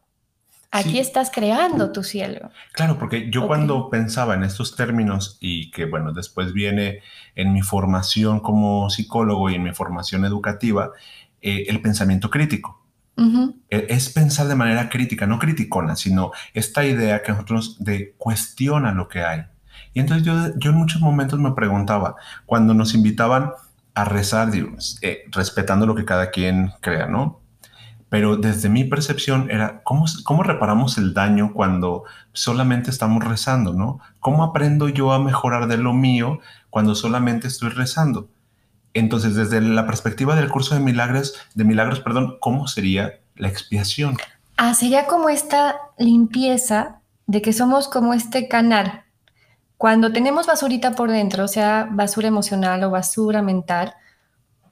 Aquí 0.74 0.98
estás 0.98 1.30
creando 1.30 1.92
tu 1.92 2.02
cielo. 2.02 2.50
Claro, 2.72 2.98
porque 2.98 3.30
yo 3.30 3.46
cuando 3.46 3.90
pensaba 3.90 4.34
en 4.34 4.42
estos 4.42 4.74
términos 4.74 5.36
y 5.38 5.70
que, 5.70 5.84
bueno, 5.84 6.14
después 6.14 6.54
viene 6.54 7.00
en 7.34 7.52
mi 7.52 7.60
formación 7.60 8.40
como 8.40 8.88
psicólogo 8.88 9.50
y 9.50 9.56
en 9.56 9.64
mi 9.64 9.74
formación 9.74 10.24
educativa, 10.24 10.92
eh, 11.42 11.66
el 11.68 11.82
pensamiento 11.82 12.30
crítico. 12.30 12.80
E, 13.68 13.86
es 13.90 14.08
pensar 14.08 14.48
de 14.48 14.54
manera 14.54 14.88
crítica, 14.88 15.26
no 15.26 15.38
criticona, 15.38 15.94
sino 15.94 16.32
esta 16.54 16.84
idea 16.86 17.22
que 17.22 17.32
nosotros 17.32 17.76
de 17.78 18.14
cuestiona 18.16 18.92
lo 18.92 19.08
que 19.08 19.22
hay. 19.22 19.44
Y 19.92 20.00
entonces 20.00 20.26
yo, 20.26 20.34
yo 20.56 20.70
en 20.70 20.76
muchos 20.76 21.02
momentos 21.02 21.38
me 21.38 21.52
preguntaba, 21.52 22.16
cuando 22.46 22.72
nos 22.72 22.94
invitaban 22.94 23.52
a 23.94 24.04
rezar, 24.06 24.48
eh, 25.02 25.24
respetando 25.30 25.84
lo 25.86 25.94
que 25.94 26.06
cada 26.06 26.30
quien 26.30 26.72
crea, 26.80 27.06
¿no? 27.06 27.41
Pero 28.12 28.36
desde 28.36 28.68
mi 28.68 28.84
percepción 28.84 29.50
era, 29.50 29.82
¿cómo, 29.84 30.04
¿cómo 30.24 30.42
reparamos 30.42 30.98
el 30.98 31.14
daño 31.14 31.54
cuando 31.54 32.04
solamente 32.34 32.90
estamos 32.90 33.24
rezando, 33.24 33.72
¿no? 33.72 34.00
¿Cómo 34.20 34.44
aprendo 34.44 34.90
yo 34.90 35.12
a 35.12 35.18
mejorar 35.18 35.66
de 35.66 35.78
lo 35.78 35.94
mío 35.94 36.38
cuando 36.68 36.94
solamente 36.94 37.48
estoy 37.48 37.70
rezando? 37.70 38.28
Entonces, 38.92 39.34
desde 39.34 39.62
la 39.62 39.86
perspectiva 39.86 40.36
del 40.36 40.50
curso 40.50 40.74
de 40.74 40.82
milagros, 40.82 41.36
de 41.54 41.64
milagros, 41.64 42.00
perdón, 42.00 42.36
¿cómo 42.38 42.68
sería 42.68 43.14
la 43.34 43.48
expiación? 43.48 44.18
Ah, 44.58 44.74
sería 44.74 45.06
como 45.06 45.30
esta 45.30 45.76
limpieza 45.96 47.00
de 47.26 47.40
que 47.40 47.54
somos 47.54 47.88
como 47.88 48.12
este 48.12 48.46
canal. 48.46 49.04
Cuando 49.78 50.12
tenemos 50.12 50.46
basurita 50.46 50.90
por 50.90 51.10
dentro, 51.10 51.48
sea 51.48 51.88
basura 51.90 52.28
emocional 52.28 52.84
o 52.84 52.90
basura 52.90 53.40
mental, 53.40 53.94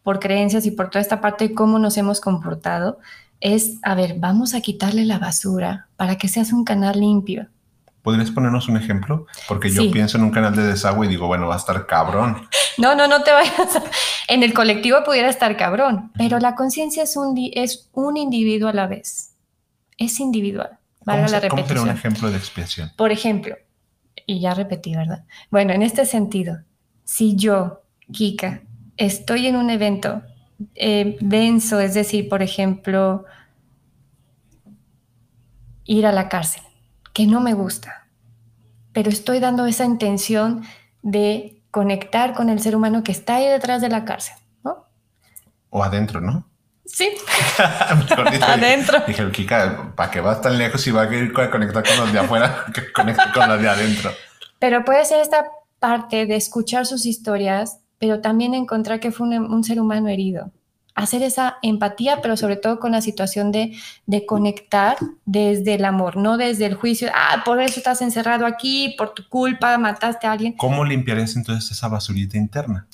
por 0.03 0.21
creencias 0.21 0.67
y 0.67 0.73
por 0.73 0.91
toda 0.91 1.01
esta 1.01 1.23
parte 1.23 1.49
de 1.49 1.55
cómo 1.55 1.79
nos 1.79 1.97
hemos 1.97 2.21
comportado, 2.21 2.99
es, 3.41 3.79
a 3.83 3.95
ver, 3.95 4.17
vamos 4.19 4.55
a 4.55 4.61
quitarle 4.61 5.05
la 5.05 5.19
basura 5.19 5.89
para 5.97 6.17
que 6.17 6.29
seas 6.29 6.53
un 6.53 6.65
canal 6.65 7.01
limpio. 7.01 7.49
¿Podrías 8.03 8.31
ponernos 8.31 8.69
un 8.69 8.79
ejemplo? 8.79 9.27
Porque 9.47 9.71
yo 9.71 9.91
pienso 9.91 10.17
en 10.17 10.25
un 10.25 10.31
canal 10.31 10.57
de 10.57 10.63
desagüe 10.63 11.07
y 11.07 11.11
digo, 11.11 11.27
bueno, 11.27 11.49
va 11.49 11.55
a 11.55 11.59
estar 11.59 11.87
cabrón. 11.87 12.49
No, 12.79 12.95
no, 12.95 13.07
no 13.09 13.23
te 13.23 13.33
vayas. 13.33 13.83
En 14.29 14.43
el 14.43 14.55
colectivo 14.55 15.03
pudiera 15.05 15.29
estar 15.29 15.55
cabrón, 15.57 16.13
pero 16.17 16.39
la 16.39 16.55
conciencia 16.55 17.03
es 17.03 17.17
un, 17.17 17.35
es 17.53 17.91
un 17.93 18.17
individuo 18.17 18.69
a 18.69 18.73
la 18.73 18.87
vez. 18.87 19.33
Es 19.99 20.21
individual. 20.21 20.79
Valga 21.05 21.29
la 21.29 21.41
repetición. 21.41 21.51
¿Cómo 21.51 21.67
sería 21.67 21.83
un 21.83 21.91
ejemplo 21.91 22.31
de 22.31 22.37
expiación? 22.39 22.93
Por 22.97 23.11
ejemplo, 23.11 23.57
y 24.27 24.41
ya 24.41 24.55
repetí, 24.55 24.95
¿verdad? 24.95 25.25
Bueno, 25.51 25.73
en 25.73 25.83
este 25.83 26.07
sentido, 26.07 26.61
si 27.05 27.35
yo, 27.35 27.83
Kika, 28.13 28.63
estoy 28.97 29.49
en 29.49 29.57
un 29.57 29.69
evento 29.69 30.23
eh, 30.75 31.17
denso, 31.21 31.81
es 31.81 31.95
decir, 31.95 32.29
por 32.29 32.43
ejemplo, 32.43 33.25
ir 35.85 36.07
a 36.07 36.13
la 36.13 36.29
cárcel 36.29 36.63
que 37.13 37.27
no 37.27 37.41
me 37.41 37.55
gusta, 37.55 38.07
pero 38.93 39.11
estoy 39.11 39.41
dando 39.41 39.67
esa 39.67 39.85
intención 39.85 40.63
de 41.03 41.63
conectar 41.71 42.35
con 42.35 42.49
el 42.49 42.61
ser 42.61 42.77
humano 42.77 43.03
que 43.03 43.13
está 43.13 43.37
ahí 43.37 43.47
detrás 43.47 43.81
de 43.81 43.89
la 43.89 44.05
cárcel, 44.05 44.37
¿no? 44.65 44.87
O 45.71 45.83
adentro, 45.83 46.21
¿no? 46.21 46.47
Sí. 46.85 47.11
adentro. 48.43 49.03
Dije, 49.07 49.31
Kika, 49.31 49.93
¿para 49.95 50.11
qué 50.11 50.21
vas 50.21 50.41
tan 50.41 50.59
lejos 50.59 50.85
y 50.87 50.91
va 50.91 51.03
a 51.03 51.51
conectar 51.51 51.85
con 51.87 51.97
los 51.99 52.13
de 52.13 52.19
afuera 52.19 52.65
que 52.75 52.93
conecte 52.93 53.23
con 53.33 53.49
los 53.49 53.61
de 53.61 53.69
adentro? 53.69 54.11
Pero 54.59 54.85
puede 54.85 55.05
ser 55.05 55.21
esta 55.21 55.47
parte 55.79 56.27
de 56.27 56.37
escuchar 56.37 56.87
sus 56.87 57.07
historias, 57.07 57.81
pero 58.01 58.21
también 58.21 58.55
encontrar 58.55 58.99
que 58.99 59.13
fue 59.13 59.29
un 59.29 59.63
ser 59.63 59.81
humano 59.81 60.09
herido 60.09 60.51
hacer 60.95 61.23
esa 61.23 61.57
empatía, 61.63 62.21
pero 62.21 62.37
sobre 62.37 62.57
todo 62.57 62.79
con 62.79 62.93
la 62.93 63.01
situación 63.01 63.53
de, 63.53 63.77
de, 64.07 64.27
conectar 64.27 64.97
desde 65.25 65.75
el 65.75 65.85
amor, 65.85 66.17
no 66.17 66.37
desde 66.37 66.67
el 66.67 66.75
juicio, 66.75 67.11
ah, 67.15 67.43
por 67.45 67.61
eso 67.61 67.79
estás 67.79 68.03
encerrado 68.03 68.47
aquí, 68.47 68.95
por 68.99 69.15
tu 69.15 69.29
culpa, 69.29 69.77
mataste 69.79 70.27
a 70.27 70.33
alguien. 70.33 70.55
¿Cómo 70.55 70.85
limpiarías 70.85 71.37
entonces 71.37 71.71
esa 71.71 71.89
basurita 71.89 72.37
interna? 72.37 72.87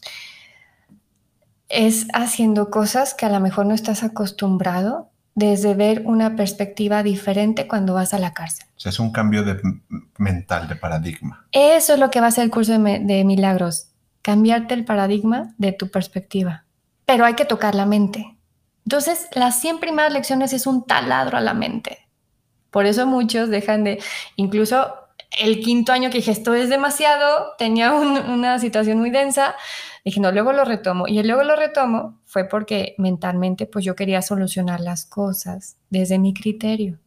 Es 1.69 2.07
haciendo 2.15 2.71
cosas 2.71 3.15
que 3.15 3.27
a 3.27 3.31
lo 3.31 3.41
mejor 3.41 3.67
no 3.67 3.75
estás 3.75 4.03
acostumbrado 4.03 5.11
desde 5.35 5.75
ver 5.75 6.03
una 6.07 6.37
perspectiva 6.37 7.03
diferente 7.03 7.67
cuando 7.67 7.95
vas 7.95 8.15
a 8.15 8.19
la 8.19 8.33
cárcel. 8.33 8.67
O 8.77 8.81
sea, 8.81 8.91
es 8.91 9.01
un 9.01 9.11
cambio 9.11 9.43
de 9.43 9.61
mental, 10.17 10.69
de 10.69 10.77
paradigma. 10.77 11.47
Eso 11.53 11.95
es 11.95 11.99
lo 11.99 12.11
que 12.11 12.21
va 12.21 12.29
a 12.29 12.31
ser 12.31 12.45
el 12.45 12.51
curso 12.51 12.79
de, 12.79 13.01
de 13.01 13.25
milagros, 13.25 13.89
cambiarte 14.27 14.75
el 14.75 14.85
paradigma 14.85 15.55
de 15.57 15.73
tu 15.73 15.89
perspectiva 15.89 16.67
pero 17.07 17.25
hay 17.25 17.35
que 17.35 17.47
tocar 17.47 17.75
la 17.75 17.87
mente. 17.87 18.37
Entonces, 18.85 19.29
las 19.33 19.61
100 19.61 19.79
primeras 19.79 20.13
lecciones 20.13 20.53
es 20.53 20.67
un 20.67 20.85
taladro 20.85 21.39
a 21.39 21.41
la 21.41 21.55
mente. 21.55 22.09
Por 22.71 22.85
eso 22.85 23.07
muchos 23.07 23.49
dejan 23.49 23.85
de, 23.85 24.03
incluso 24.35 24.93
el 25.41 25.61
quinto 25.61 25.93
año 25.93 26.11
que 26.11 26.19
dije, 26.19 26.33
esto 26.33 26.55
es 26.55 26.69
demasiado, 26.69 27.55
tenía 27.59 27.93
una 27.95 28.59
situación 28.59 28.99
muy 28.99 29.11
densa, 29.11 29.55
dije, 30.05 30.21
no, 30.21 30.31
luego 30.31 30.53
lo 30.53 30.65
retomo. 30.65 31.07
Y 31.09 31.23
luego 31.23 31.43
lo 31.43 31.57
retomo 31.57 32.21
fue 32.27 32.45
porque 32.45 32.95
mentalmente, 32.99 33.67
pues 33.67 33.85
yo 33.85 33.97
quería 33.97 34.21
solucionar 34.21 34.81
las 34.81 35.07
cosas 35.07 35.77
desde 35.89 36.19
mi 36.19 36.35
criterio. 36.35 36.99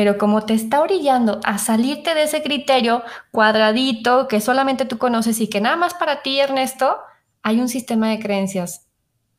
Pero 0.00 0.16
como 0.16 0.40
te 0.46 0.54
está 0.54 0.80
orillando 0.80 1.40
a 1.44 1.58
salirte 1.58 2.14
de 2.14 2.22
ese 2.22 2.42
criterio 2.42 3.02
cuadradito 3.32 4.28
que 4.28 4.40
solamente 4.40 4.86
tú 4.86 4.96
conoces 4.96 5.38
y 5.42 5.48
que 5.48 5.60
nada 5.60 5.76
más 5.76 5.92
para 5.92 6.22
ti, 6.22 6.40
Ernesto, 6.40 6.96
hay 7.42 7.60
un 7.60 7.68
sistema 7.68 8.08
de 8.08 8.18
creencias 8.18 8.86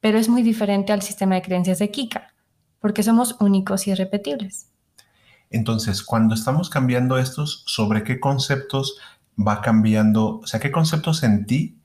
pero 0.01 0.18
es 0.18 0.27
muy 0.27 0.41
diferente 0.41 0.91
al 0.91 1.01
sistema 1.01 1.36
de 1.36 1.44
creencias 1.44 1.80
de 1.80 1.91
Kika, 1.91 2.34
porque 2.80 3.03
somos 3.03 3.38
únicos 3.39 3.88
y 3.88 3.91
irrepetibles. 3.91 4.68
Entonces, 5.51 6.03
cuando 6.03 6.34
estamos 6.34 6.70
cambiando 6.70 7.18
estos, 7.18 7.63
¿sobre 7.68 8.03
qué 8.03 8.20
conceptos 8.20 8.98
va 9.38 9.62
cambiando? 9.62 10.39
O 10.39 10.48
sea, 10.48 10.60
¿qué 10.60 10.72
conceptos 10.72 11.24
en 11.24 11.46
ti 11.46 11.77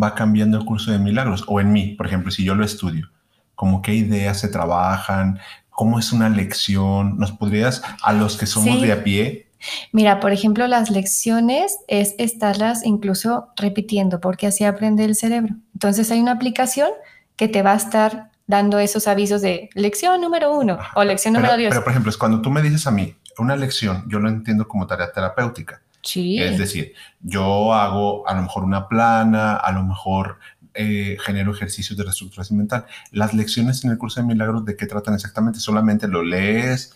va 0.00 0.14
cambiando 0.14 0.58
el 0.58 0.64
curso 0.64 0.90
de 0.90 0.98
milagros? 0.98 1.44
O 1.46 1.60
en 1.60 1.72
mí, 1.72 1.94
por 1.94 2.06
ejemplo, 2.06 2.30
si 2.32 2.44
yo 2.44 2.56
lo 2.56 2.64
estudio, 2.64 3.10
como 3.54 3.82
qué 3.82 3.94
ideas 3.94 4.40
se 4.40 4.48
trabajan, 4.48 5.38
cómo 5.80 5.98
es 5.98 6.12
una 6.12 6.28
lección. 6.28 7.16
¿Nos 7.16 7.32
podrías, 7.32 7.80
a 8.02 8.12
los 8.12 8.36
que 8.36 8.44
somos 8.44 8.82
de 8.82 8.92
a 8.92 9.02
pie, 9.02 9.46
Mira, 9.92 10.20
por 10.20 10.32
ejemplo, 10.32 10.66
las 10.66 10.90
lecciones 10.90 11.78
es 11.88 12.14
estarlas 12.18 12.84
incluso 12.84 13.48
repitiendo 13.56 14.20
porque 14.20 14.46
así 14.46 14.64
aprende 14.64 15.04
el 15.04 15.14
cerebro. 15.14 15.54
Entonces 15.74 16.10
hay 16.10 16.20
una 16.20 16.32
aplicación 16.32 16.88
que 17.36 17.48
te 17.48 17.62
va 17.62 17.72
a 17.72 17.76
estar 17.76 18.30
dando 18.46 18.78
esos 18.78 19.06
avisos 19.06 19.40
de 19.40 19.70
lección 19.74 20.20
número 20.20 20.54
uno 20.54 20.78
o 20.94 21.04
lección 21.04 21.34
número 21.34 21.56
diez. 21.56 21.70
Pero, 21.70 21.82
por 21.82 21.92
ejemplo, 21.92 22.10
es 22.10 22.16
cuando 22.18 22.42
tú 22.42 22.50
me 22.50 22.62
dices 22.62 22.86
a 22.86 22.90
mí 22.90 23.14
una 23.38 23.56
lección, 23.56 24.04
yo 24.06 24.18
lo 24.18 24.28
entiendo 24.28 24.68
como 24.68 24.86
tarea 24.86 25.10
terapéutica. 25.12 25.80
Sí. 26.02 26.42
Es 26.42 26.58
decir, 26.58 26.94
yo 27.20 27.72
hago 27.72 28.26
a 28.28 28.34
lo 28.34 28.42
mejor 28.42 28.64
una 28.64 28.86
plana, 28.86 29.56
a 29.56 29.72
lo 29.72 29.82
mejor 29.82 30.38
eh, 30.74 31.16
genero 31.20 31.52
ejercicios 31.52 31.96
de 31.96 32.04
reestructuración 32.04 32.58
mental. 32.58 32.86
Las 33.12 33.34
lecciones 33.34 33.84
en 33.84 33.90
el 33.90 33.98
curso 33.98 34.20
de 34.20 34.26
milagros, 34.26 34.64
¿de 34.64 34.76
qué 34.76 34.86
tratan 34.86 35.14
exactamente? 35.14 35.60
¿Solamente 35.60 36.08
lo 36.08 36.22
lees? 36.22 36.94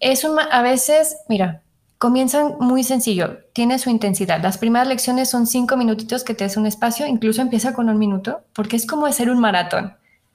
Es 0.00 0.24
un, 0.24 0.38
a 0.38 0.62
veces, 0.62 1.16
mira, 1.28 1.62
comienzan 1.98 2.56
muy 2.60 2.84
sencillo, 2.84 3.38
tiene 3.52 3.78
su 3.78 3.90
intensidad. 3.90 4.42
Las 4.42 4.58
primeras 4.58 4.88
lecciones 4.88 5.30
son 5.30 5.46
cinco 5.46 5.76
minutitos 5.76 6.24
que 6.24 6.34
te 6.34 6.44
des 6.44 6.56
un 6.56 6.66
espacio, 6.66 7.06
incluso 7.06 7.40
empieza 7.40 7.72
con 7.72 7.88
un 7.88 7.98
minuto, 7.98 8.42
porque 8.52 8.76
es 8.76 8.86
como 8.86 9.06
hacer 9.06 9.30
un 9.30 9.40
maratón. 9.40 9.94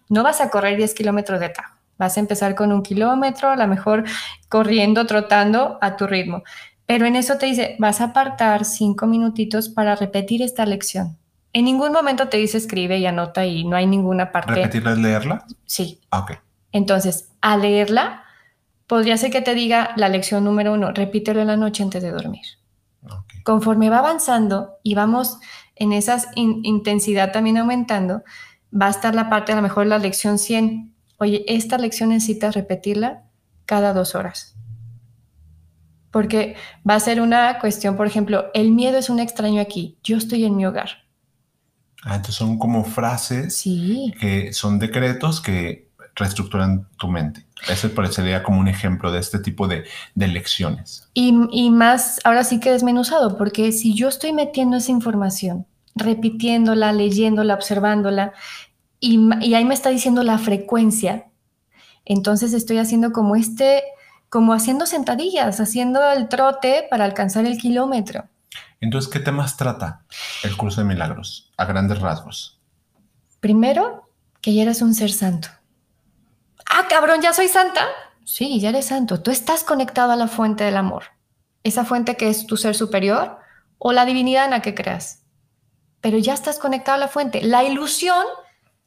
No 0.09 0.23
vas 0.23 0.41
a 0.41 0.49
correr 0.49 0.77
10 0.77 0.93
kilómetros 0.93 1.39
de 1.39 1.49
tajo, 1.49 1.75
vas 1.97 2.17
a 2.17 2.19
empezar 2.19 2.55
con 2.55 2.71
un 2.71 2.81
kilómetro, 2.81 3.49
a 3.49 3.55
lo 3.55 3.67
mejor 3.67 4.03
corriendo, 4.49 5.05
trotando 5.05 5.77
a 5.81 5.95
tu 5.95 6.07
ritmo. 6.07 6.43
Pero 6.85 7.05
en 7.05 7.15
eso 7.15 7.37
te 7.37 7.45
dice, 7.45 7.75
vas 7.79 8.01
a 8.01 8.05
apartar 8.05 8.65
cinco 8.65 9.07
minutitos 9.07 9.69
para 9.69 9.95
repetir 9.95 10.41
esta 10.41 10.65
lección. 10.65 11.17
En 11.53 11.65
ningún 11.65 11.91
momento 11.91 12.29
te 12.29 12.37
dice 12.37 12.57
escribe 12.57 12.97
y 12.97 13.05
anota 13.05 13.45
y 13.45 13.63
no 13.65 13.75
hay 13.75 13.85
ninguna 13.85 14.31
parte. 14.31 14.55
¿Repetirla 14.55 14.93
es 14.93 14.97
leerla? 14.97 15.45
Sí. 15.65 16.01
Ah, 16.11 16.19
ok. 16.19 16.33
Entonces, 16.71 17.29
a 17.41 17.57
leerla, 17.57 18.23
podría 18.87 19.17
ser 19.17 19.31
que 19.31 19.41
te 19.41 19.53
diga 19.53 19.91
la 19.97 20.09
lección 20.09 20.43
número 20.43 20.73
uno, 20.73 20.91
repítelo 20.91 21.41
en 21.41 21.47
la 21.47 21.57
noche 21.57 21.83
antes 21.83 22.01
de 22.01 22.11
dormir. 22.11 22.45
Conforme 23.43 23.89
va 23.89 23.99
avanzando 23.99 24.77
y 24.83 24.95
vamos 24.95 25.39
en 25.75 25.93
esa 25.93 26.21
intensidad 26.35 27.31
también 27.31 27.57
aumentando, 27.57 28.23
va 28.73 28.87
a 28.87 28.91
estar 28.91 29.15
la 29.15 29.29
parte, 29.29 29.51
a 29.51 29.55
lo 29.55 29.61
mejor 29.61 29.87
la 29.87 29.97
lección 29.97 30.37
100. 30.37 30.93
Oye, 31.17 31.43
esta 31.47 31.77
lección 31.77 32.09
necesitas 32.09 32.55
repetirla 32.55 33.23
cada 33.65 33.93
dos 33.93 34.15
horas. 34.15 34.55
Porque 36.11 36.55
va 36.87 36.95
a 36.95 36.99
ser 36.99 37.21
una 37.21 37.59
cuestión, 37.59 37.95
por 37.95 38.05
ejemplo, 38.05 38.51
el 38.53 38.71
miedo 38.71 38.97
es 38.97 39.09
un 39.09 39.19
extraño 39.19 39.61
aquí, 39.61 39.97
yo 40.03 40.17
estoy 40.17 40.45
en 40.45 40.55
mi 40.55 40.65
hogar. 40.65 41.00
Ah, 42.03 42.15
entonces 42.15 42.35
son 42.35 42.57
como 42.57 42.83
frases 42.83 43.55
sí. 43.55 44.13
que 44.19 44.53
son 44.53 44.79
decretos 44.79 45.39
que 45.39 45.91
reestructuran 46.15 46.87
tu 46.97 47.07
mente. 47.07 47.45
Ese 47.69 47.89
parecería 47.89 48.43
como 48.43 48.59
un 48.59 48.67
ejemplo 48.67 49.11
de 49.11 49.19
este 49.19 49.39
tipo 49.39 49.67
de, 49.67 49.85
lecciones. 50.15 51.07
Y, 51.13 51.31
más, 51.69 52.19
ahora 52.23 52.43
sí 52.43 52.59
que 52.59 52.71
desmenuzado, 52.71 53.37
porque 53.37 53.71
si 53.71 53.93
yo 53.95 54.07
estoy 54.07 54.33
metiendo 54.33 54.77
esa 54.77 54.91
información, 54.91 55.67
repitiéndola, 55.95 56.91
leyéndola, 56.91 57.53
observándola, 57.53 58.33
y, 58.99 59.19
y 59.41 59.53
ahí 59.53 59.65
me 59.65 59.73
está 59.73 59.89
diciendo 59.89 60.23
la 60.23 60.37
frecuencia, 60.37 61.27
entonces 62.05 62.53
estoy 62.53 62.79
haciendo 62.79 63.11
como 63.11 63.35
este, 63.35 63.83
como 64.29 64.53
haciendo 64.53 64.87
sentadillas, 64.87 65.59
haciendo 65.59 66.01
el 66.11 66.29
trote 66.29 66.87
para 66.89 67.05
alcanzar 67.05 67.45
el 67.45 67.57
kilómetro. 67.57 68.25
Entonces, 68.79 69.11
¿qué 69.11 69.19
temas 69.19 69.57
trata 69.57 70.01
el 70.43 70.57
curso 70.57 70.81
de 70.81 70.87
milagros 70.87 71.50
a 71.61 71.65
grandes 71.65 71.99
rasgos? 71.99 72.59
Primero, 73.39 74.09
que 74.41 74.53
ya 74.53 74.63
eres 74.63 74.81
un 74.81 74.93
ser 74.93 75.11
santo 75.11 75.49
ah, 76.71 76.87
cabrón, 76.89 77.21
ya 77.21 77.33
soy 77.33 77.47
santa. 77.47 77.87
Sí, 78.23 78.59
ya 78.59 78.69
eres 78.69 78.87
santo. 78.87 79.21
Tú 79.21 79.31
estás 79.31 79.63
conectado 79.63 80.11
a 80.11 80.15
la 80.15 80.27
fuente 80.27 80.63
del 80.63 80.77
amor. 80.77 81.03
Esa 81.63 81.85
fuente 81.85 82.15
que 82.15 82.29
es 82.29 82.47
tu 82.47 82.57
ser 82.57 82.75
superior 82.75 83.37
o 83.77 83.91
la 83.91 84.05
divinidad 84.05 84.45
en 84.45 84.51
la 84.51 84.61
que 84.61 84.73
creas. 84.73 85.23
Pero 85.99 86.17
ya 86.17 86.33
estás 86.33 86.57
conectado 86.57 86.95
a 86.95 86.99
la 86.99 87.07
fuente. 87.07 87.41
La 87.41 87.63
ilusión 87.63 88.25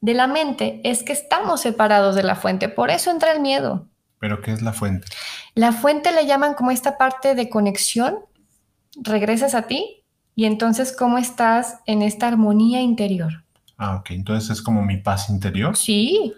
de 0.00 0.14
la 0.14 0.26
mente 0.26 0.81
es 0.85 1.02
que 1.02 1.12
estamos 1.12 1.61
separados 1.61 2.16
de 2.16 2.23
la 2.23 2.37
fuente. 2.37 2.69
Por 2.69 2.90
eso 2.90 3.11
entra 3.11 3.33
el 3.33 3.40
miedo. 3.40 3.88
¿Pero 4.19 4.40
qué 4.40 4.52
es 4.52 4.62
la 4.62 4.73
fuente? 4.73 5.07
La 5.54 5.73
fuente 5.73 6.12
le 6.12 6.26
llaman 6.26 6.54
como 6.54 6.71
esta 6.71 6.97
parte 6.97 7.35
de 7.35 7.49
conexión. 7.49 8.21
Regresas 8.97 9.54
a 9.54 9.62
ti 9.62 10.03
y 10.34 10.44
entonces 10.46 10.94
cómo 10.96 11.18
estás 11.18 11.78
en 11.86 12.02
esta 12.02 12.28
armonía 12.28 12.80
interior. 12.80 13.44
Ah, 13.76 13.96
ok. 13.96 14.10
Entonces 14.10 14.50
es 14.50 14.62
como 14.62 14.82
mi 14.82 14.98
paz 14.98 15.30
interior. 15.30 15.76
Sí. 15.76 16.32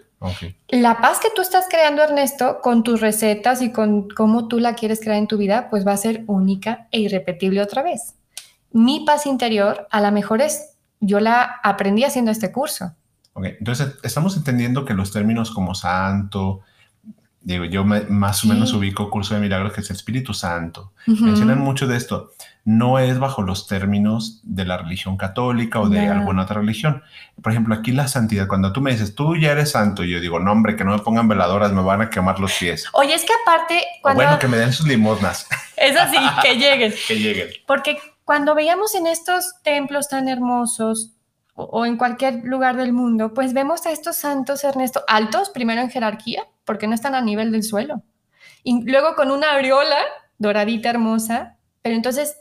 La 0.69 1.01
paz 1.01 1.21
que 1.21 1.29
tú 1.35 1.43
estás 1.43 1.67
creando, 1.69 2.03
Ernesto, 2.03 2.61
con 2.63 2.83
tus 2.83 3.01
recetas 3.01 3.63
y 3.63 3.71
con 3.71 4.09
cómo 4.09 4.49
tú 4.49 4.59
la 4.59 4.75
quieres 4.75 5.01
crear 5.01 5.19
en 5.19 5.27
tu 5.27 5.37
vida, 5.37 5.69
pues 5.71 5.87
va 5.87 5.93
a 5.93 5.97
ser 5.97 6.25
única 6.27 6.89
e 6.91 7.01
irrepetible 7.01 7.61
otra 7.61 7.83
vez. 7.83 8.15
Mi 8.73 9.05
paz 9.05 9.27
interior, 9.27 9.87
a 9.91 10.01
lo 10.01 10.11
mejor 10.13 10.41
es, 10.41 10.77
yo 11.01 11.21
la 11.21 11.61
aprendí 11.63 12.05
haciendo 12.05 12.31
este 12.31 12.51
curso. 12.51 12.95
Ok, 13.35 13.45
entonces 13.59 13.97
estamos 14.03 14.37
entendiendo 14.37 14.85
que 14.85 14.95
los 14.95 15.13
términos 15.13 15.51
como 15.51 15.75
santo, 15.75 16.63
digo, 17.43 17.65
yo 17.67 17.85
más 17.85 18.45
o 18.45 18.49
menos 18.49 18.73
ubico 18.73 19.11
curso 19.11 19.35
de 19.35 19.41
milagros 19.41 19.73
que 19.73 19.83
es 19.83 19.91
el 19.91 19.97
Espíritu 19.97 20.33
Santo. 20.33 20.93
Mencionan 21.07 21.61
mucho 21.61 21.87
de 21.87 21.97
esto. 21.97 22.33
No 22.67 22.99
es 22.99 23.19
bajo 23.19 23.43
los 23.43 23.67
términos 23.69 24.41
de 24.43 24.65
la 24.65 24.77
religión 24.77 25.17
católica 25.17 25.81
o 25.81 25.89
de 25.89 26.09
alguna 26.09 26.43
otra 26.43 26.61
religión. 26.61 27.03
Por 27.41 27.53
ejemplo, 27.53 27.75
aquí 27.75 27.93
la 27.93 28.09
santidad, 28.09 28.49
cuando 28.49 28.73
tú 28.73 28.81
me 28.81 28.91
dices, 28.91 29.15
tú 29.15 29.37
ya 29.37 29.53
eres 29.53 29.71
santo, 29.71 30.03
y 30.03 30.11
yo 30.11 30.21
digo, 30.21 30.41
no, 30.41 30.51
hombre, 30.51 30.75
que 30.75 30.83
no 30.85 30.91
me 30.91 30.99
pongan 30.99 31.29
veladoras, 31.29 31.73
me 31.73 31.83
van 31.83 32.03
a 32.03 32.11
quemar 32.11 32.41
los 32.41 32.53
pies. 32.53 32.87
Oye, 32.93 33.15
es 33.15 33.25
que 33.25 33.33
aparte, 33.41 33.83
cuando... 34.03 34.23
bueno, 34.23 34.39
que 34.39 34.49
me 34.49 34.57
den 34.57 34.73
sus 34.73 34.87
limosnas. 34.87 35.49
Es 35.77 35.95
así, 35.97 36.17
que 36.43 36.57
lleguen. 36.57 36.93
que 37.07 37.17
lleguen. 37.17 37.49
Porque 37.67 37.99
cuando 38.25 38.55
veíamos 38.55 38.95
en 38.95 39.07
estos 39.07 39.55
templos 39.63 40.09
tan 40.09 40.29
hermosos, 40.29 41.13
o 41.57 41.87
en 41.87 41.97
cualquier 41.97 42.45
lugar 42.45 42.77
del 42.77 42.93
mundo, 42.93 43.33
pues 43.33 43.55
vemos 43.55 43.87
a 43.87 43.91
estos 43.91 44.17
santos, 44.17 44.63
Ernesto, 44.63 45.03
altos, 45.09 45.51
primero 45.51 45.81
en 45.81 45.91
jerarquía, 45.91 46.47
porque 46.65 46.87
no 46.87 46.95
están 46.95 47.15
a 47.15 47.23
nivel 47.23 47.51
del 47.51 47.63
suelo. 47.63 48.03
Y 48.63 48.83
luego 48.91 49.15
con 49.15 49.31
una 49.31 49.53
aureola 49.53 49.97
doradita 50.39 50.91
hermosa, 50.91 51.57
pero 51.81 51.95
entonces 51.95 52.37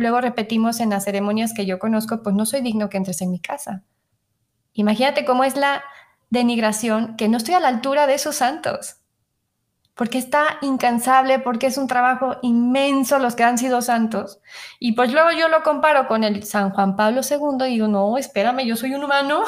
luego 0.00 0.20
repetimos 0.20 0.80
en 0.80 0.90
las 0.90 1.04
ceremonias 1.04 1.52
que 1.54 1.66
yo 1.66 1.78
conozco, 1.78 2.22
pues 2.22 2.34
no 2.34 2.46
soy 2.46 2.60
digno 2.60 2.88
que 2.88 2.96
entres 2.96 3.20
en 3.22 3.30
mi 3.30 3.40
casa. 3.40 3.82
Imagínate 4.72 5.24
cómo 5.24 5.44
es 5.44 5.56
la 5.56 5.82
denigración, 6.30 7.16
que 7.16 7.28
no 7.28 7.36
estoy 7.36 7.54
a 7.54 7.60
la 7.60 7.68
altura 7.68 8.06
de 8.06 8.14
esos 8.14 8.36
santos, 8.36 8.96
porque 9.94 10.18
está 10.18 10.58
incansable, 10.62 11.38
porque 11.40 11.66
es 11.66 11.76
un 11.76 11.86
trabajo 11.86 12.36
inmenso 12.42 13.18
los 13.18 13.34
que 13.34 13.42
han 13.42 13.58
sido 13.58 13.82
santos. 13.82 14.40
Y 14.78 14.92
pues 14.92 15.12
luego 15.12 15.30
yo 15.32 15.48
lo 15.48 15.62
comparo 15.62 16.06
con 16.06 16.24
el 16.24 16.44
San 16.44 16.70
Juan 16.70 16.96
Pablo 16.96 17.20
II 17.28 17.66
y 17.66 17.72
digo, 17.72 17.88
no, 17.88 18.16
espérame, 18.16 18.64
yo 18.64 18.76
soy 18.76 18.94
un 18.94 19.04
humano 19.04 19.42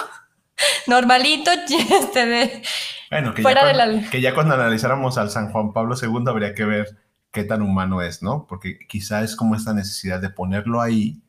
normalito, 0.86 1.50
este 2.00 2.26
de, 2.26 2.62
bueno, 3.10 3.34
que, 3.34 3.42
ya 3.42 3.60
cuando, 3.60 4.10
que 4.10 4.20
ya 4.20 4.34
cuando 4.34 4.54
analizáramos 4.54 5.18
al 5.18 5.30
San 5.30 5.50
Juan 5.52 5.72
Pablo 5.72 5.94
II 6.00 6.24
habría 6.28 6.54
que 6.54 6.64
ver 6.64 7.01
qué 7.32 7.44
tan 7.44 7.62
humano 7.62 8.02
es, 8.02 8.22
¿no? 8.22 8.46
Porque 8.46 8.78
quizá 8.86 9.22
es 9.22 9.36
como 9.36 9.54
esta 9.54 9.72
necesidad 9.72 10.20
de 10.20 10.30
ponerlo 10.30 10.80
ahí, 10.80 11.20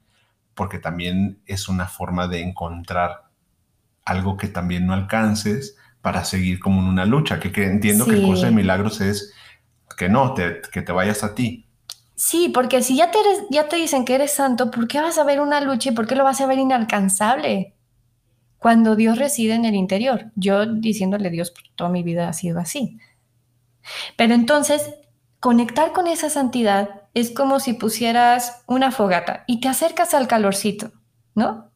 porque 0.53 0.79
también 0.79 1.39
es 1.45 1.69
una 1.69 1.87
forma 1.87 2.27
de 2.27 2.41
encontrar 2.41 3.29
algo 4.05 4.37
que 4.37 4.47
también 4.47 4.85
no 4.85 4.93
alcances 4.93 5.77
para 6.01 6.25
seguir 6.25 6.59
como 6.59 6.81
en 6.81 6.87
una 6.87 7.05
lucha, 7.05 7.39
que, 7.39 7.49
entiendo 7.63 8.05
que 8.05 8.15
el 8.15 8.23
curso 8.23 8.45
de 8.45 8.51
milagros 8.51 8.99
es 8.99 9.33
que 9.97 10.09
no, 10.09 10.35
que 10.35 10.81
te 10.81 10.91
vayas 10.91 11.23
a 11.23 11.33
ti. 11.33 11.65
Sí, 12.15 12.49
porque 12.53 12.83
si 12.83 12.97
ya 12.97 13.09
te, 13.09 13.17
ya 13.49 13.69
te 13.69 13.77
dicen 13.77 14.05
que 14.05 14.15
eres 14.15 14.33
santo, 14.33 14.69
¿por 14.69 14.87
qué 14.87 15.01
vas 15.01 15.17
a 15.17 15.23
ver 15.23 15.39
una 15.39 15.61
lucha 15.61 15.89
y 15.89 15.93
por 15.93 16.05
qué 16.05 16.15
lo 16.15 16.23
vas 16.23 16.41
a 16.41 16.45
ver 16.47 16.59
inalcanzable? 16.59 17.73
cuando 18.63 18.95
Dios 18.95 19.17
reside 19.17 19.55
en 19.55 19.65
el 19.65 19.75
interior. 19.75 20.31
Yo 20.35 20.65
diciéndole 20.65 21.29
Dios, 21.29 21.51
por 21.51 21.63
toda 21.75 21.89
mi 21.89 22.01
vida 22.01 22.29
ha 22.29 22.33
sido 22.33 22.59
así. 22.59 22.97
Pero 24.15 24.33
entonces, 24.33 24.95
conectar 25.43 25.91
con 25.91 26.07
esa 26.07 26.29
santidad 26.29 27.01
es 27.13 27.31
como 27.31 27.59
si 27.59 27.73
pusieras 27.73 28.63
una 28.65 28.91
fogata 28.91 29.43
y 29.45 29.59
te 29.59 29.67
acercas 29.67 30.13
al 30.13 30.25
calorcito, 30.25 30.93
¿no? 31.35 31.69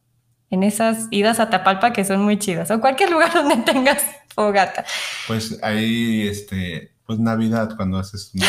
En 0.49 0.63
esas 0.63 1.07
idas 1.11 1.41
a 1.41 1.49
Tapalpa 1.49 1.91
que 1.91 2.05
son 2.05 2.21
muy 2.21 2.39
chidas, 2.39 2.71
o 2.71 2.79
cualquier 2.79 3.11
lugar 3.11 3.33
donde 3.33 3.57
tengas 3.57 4.01
fogata. 4.33 4.85
Pues 5.27 5.61
ahí, 5.63 6.25
este, 6.29 6.93
pues 7.05 7.19
Navidad, 7.19 7.75
cuando 7.75 7.97
haces, 7.97 8.31
eh, 8.35 8.39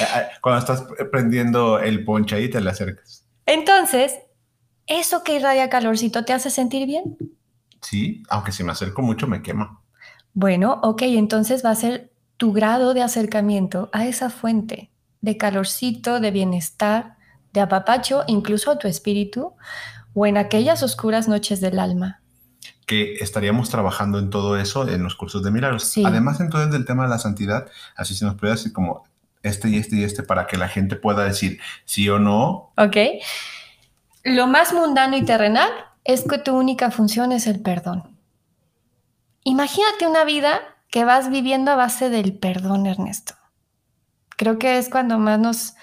eh, 0.00 0.26
cuando 0.40 0.58
estás 0.58 0.84
prendiendo 1.12 1.78
el 1.78 2.04
ponche 2.04 2.34
ahí 2.34 2.50
te 2.50 2.60
le 2.60 2.70
acercas. 2.70 3.24
Entonces, 3.46 4.12
eso 4.88 5.22
que 5.22 5.36
irradia 5.36 5.70
calorcito 5.70 6.24
te 6.24 6.32
hace 6.32 6.50
sentir 6.50 6.88
bien. 6.88 7.16
Sí, 7.80 8.24
aunque 8.28 8.50
si 8.50 8.64
me 8.64 8.72
acerco 8.72 9.02
mucho 9.02 9.28
me 9.28 9.40
quema. 9.40 9.80
Bueno, 10.34 10.80
ok, 10.82 11.02
entonces 11.02 11.64
va 11.64 11.70
a 11.70 11.76
ser 11.76 12.10
tu 12.36 12.52
grado 12.52 12.94
de 12.94 13.02
acercamiento 13.02 13.88
a 13.92 14.06
esa 14.06 14.30
fuente 14.30 14.90
de 15.20 15.36
calorcito, 15.36 16.20
de 16.20 16.30
bienestar, 16.30 17.16
de 17.52 17.60
apapacho, 17.60 18.24
incluso 18.26 18.70
a 18.70 18.78
tu 18.78 18.86
espíritu, 18.86 19.54
o 20.14 20.26
en 20.26 20.36
aquellas 20.36 20.82
oscuras 20.82 21.26
noches 21.28 21.60
del 21.60 21.78
alma. 21.78 22.20
Que 22.86 23.14
estaríamos 23.14 23.68
trabajando 23.68 24.18
en 24.18 24.30
todo 24.30 24.56
eso 24.56 24.88
en 24.88 25.02
los 25.02 25.16
cursos 25.16 25.42
de 25.42 25.50
milagros. 25.50 25.92
Además, 26.04 26.40
entonces, 26.40 26.70
del 26.70 26.84
tema 26.84 27.04
de 27.04 27.08
la 27.08 27.18
santidad, 27.18 27.66
así 27.96 28.14
se 28.14 28.24
nos 28.24 28.36
puede 28.36 28.52
decir 28.52 28.72
como 28.72 29.04
este 29.42 29.68
y 29.68 29.76
este 29.76 29.96
y 29.96 30.04
este 30.04 30.22
para 30.22 30.46
que 30.46 30.56
la 30.56 30.68
gente 30.68 30.96
pueda 30.96 31.24
decir 31.24 31.58
sí 31.84 32.08
o 32.08 32.18
no. 32.18 32.72
Ok. 32.76 32.96
Lo 34.22 34.46
más 34.46 34.72
mundano 34.72 35.16
y 35.16 35.24
terrenal 35.24 35.70
es 36.04 36.22
que 36.22 36.38
tu 36.38 36.56
única 36.56 36.90
función 36.90 37.32
es 37.32 37.46
el 37.46 37.60
perdón. 37.60 38.16
Imagínate 39.42 40.06
una 40.06 40.24
vida 40.24 40.75
que 40.96 41.04
vas 41.04 41.28
viviendo 41.28 41.72
a 41.72 41.76
base 41.76 42.08
del 42.08 42.38
perdón, 42.38 42.86
Ernesto. 42.86 43.34
Creo 44.38 44.58
que 44.58 44.78
es 44.78 44.88
cuando 44.88 45.18
más 45.18 45.38
nos 45.38 45.74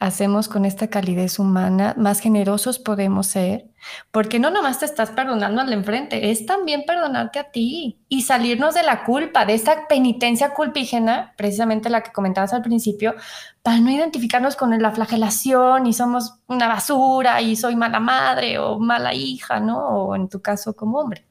hacemos 0.00 0.48
con 0.48 0.64
esta 0.64 0.88
calidez 0.88 1.38
humana, 1.38 1.94
más 1.96 2.18
generosos 2.18 2.80
podemos 2.80 3.28
ser, 3.28 3.70
porque 4.10 4.40
no 4.40 4.50
nomás 4.50 4.80
te 4.80 4.84
estás 4.84 5.10
perdonando 5.10 5.60
al 5.60 5.72
enfrente, 5.72 6.32
es 6.32 6.44
también 6.44 6.82
perdonarte 6.88 7.38
a 7.38 7.52
ti 7.52 8.00
y 8.08 8.22
salirnos 8.22 8.74
de 8.74 8.82
la 8.82 9.04
culpa, 9.04 9.46
de 9.46 9.54
esa 9.54 9.86
penitencia 9.86 10.52
culpígena, 10.54 11.34
precisamente 11.36 11.88
la 11.88 12.02
que 12.02 12.10
comentabas 12.10 12.52
al 12.52 12.62
principio, 12.62 13.14
para 13.62 13.78
no 13.78 13.92
identificarnos 13.92 14.56
con 14.56 14.76
la 14.76 14.90
flagelación 14.90 15.86
y 15.86 15.92
somos 15.92 16.40
una 16.48 16.66
basura 16.66 17.40
y 17.42 17.54
soy 17.54 17.76
mala 17.76 18.00
madre 18.00 18.58
o 18.58 18.80
mala 18.80 19.14
hija, 19.14 19.60
¿no? 19.60 19.86
O 19.86 20.16
en 20.16 20.28
tu 20.28 20.42
caso 20.42 20.74
como 20.74 20.98
hombre. 20.98 21.28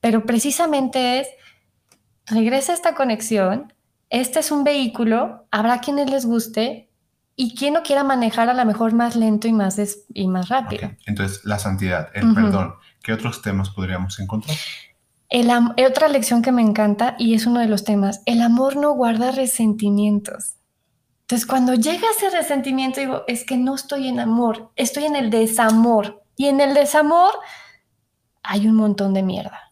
Pero 0.00 0.24
precisamente 0.24 1.20
es, 1.20 1.28
regresa 2.26 2.72
esta 2.72 2.94
conexión, 2.94 3.72
este 4.10 4.40
es 4.40 4.50
un 4.50 4.64
vehículo, 4.64 5.46
habrá 5.50 5.80
quienes 5.80 6.10
les 6.10 6.26
guste, 6.26 6.90
y 7.38 7.54
quien 7.54 7.74
no 7.74 7.82
quiera 7.82 8.02
manejar 8.02 8.48
a 8.48 8.54
lo 8.54 8.64
mejor 8.64 8.94
más 8.94 9.14
lento 9.14 9.46
y 9.46 9.52
más, 9.52 9.78
y 10.14 10.26
más 10.26 10.48
rápido. 10.48 10.90
Entonces, 11.04 11.44
la 11.44 11.58
santidad, 11.58 12.08
el 12.14 12.32
perdón, 12.34 12.74
¿qué 13.02 13.12
otros 13.12 13.42
temas 13.42 13.68
podríamos 13.68 14.18
encontrar? 14.18 14.56
El 15.28 15.50
otra 15.50 16.08
lección 16.08 16.40
que 16.40 16.52
me 16.52 16.62
encanta 16.62 17.14
y 17.18 17.34
es 17.34 17.46
uno 17.46 17.60
de 17.60 17.66
los 17.66 17.84
temas, 17.84 18.22
el 18.24 18.40
amor 18.40 18.76
no 18.76 18.92
guarda 18.92 19.32
resentimientos. 19.32 20.54
Entonces, 21.22 21.46
cuando 21.46 21.74
llega 21.74 22.06
ese 22.16 22.30
resentimiento, 22.30 23.00
digo, 23.00 23.24
es 23.26 23.44
que 23.44 23.58
no 23.58 23.74
estoy 23.74 24.08
en 24.08 24.20
amor, 24.20 24.70
estoy 24.76 25.04
en 25.04 25.16
el 25.16 25.28
desamor. 25.28 26.22
Y 26.36 26.46
en 26.46 26.60
el 26.60 26.72
desamor 26.72 27.32
hay 28.42 28.66
un 28.66 28.76
montón 28.76 29.12
de 29.12 29.22
mierda. 29.22 29.65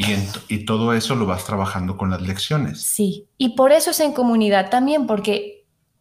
Y, 0.00 0.64
todo 0.64 0.94
eso 0.94 1.16
lo 1.16 1.26
vas 1.26 1.44
trabajando 1.44 1.96
con 1.96 2.10
las 2.10 2.22
lecciones. 2.22 2.82
Sí, 2.82 3.26
y 3.36 3.56
por 3.56 3.72
eso 3.72 3.90
es 3.90 3.98
en 3.98 4.12
comunidad 4.12 4.70
también, 4.70 5.06
porque 5.08 5.58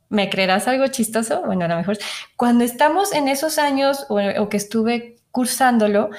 ¿Me 0.09 0.29
creerás 0.29 0.67
algo 0.67 0.87
chistoso? 0.87 1.41
Bueno, 1.41 1.65
a 1.65 1.67
lo 1.67 1.75
mejor 1.75 1.97
cuando 2.37 2.63
estamos 2.63 3.13
en 3.13 3.27
esos 3.27 3.57
años 3.57 4.05
o, 4.09 4.49
que 4.49 4.57
estuve 4.57 5.17
cursándolo, 5.31 6.09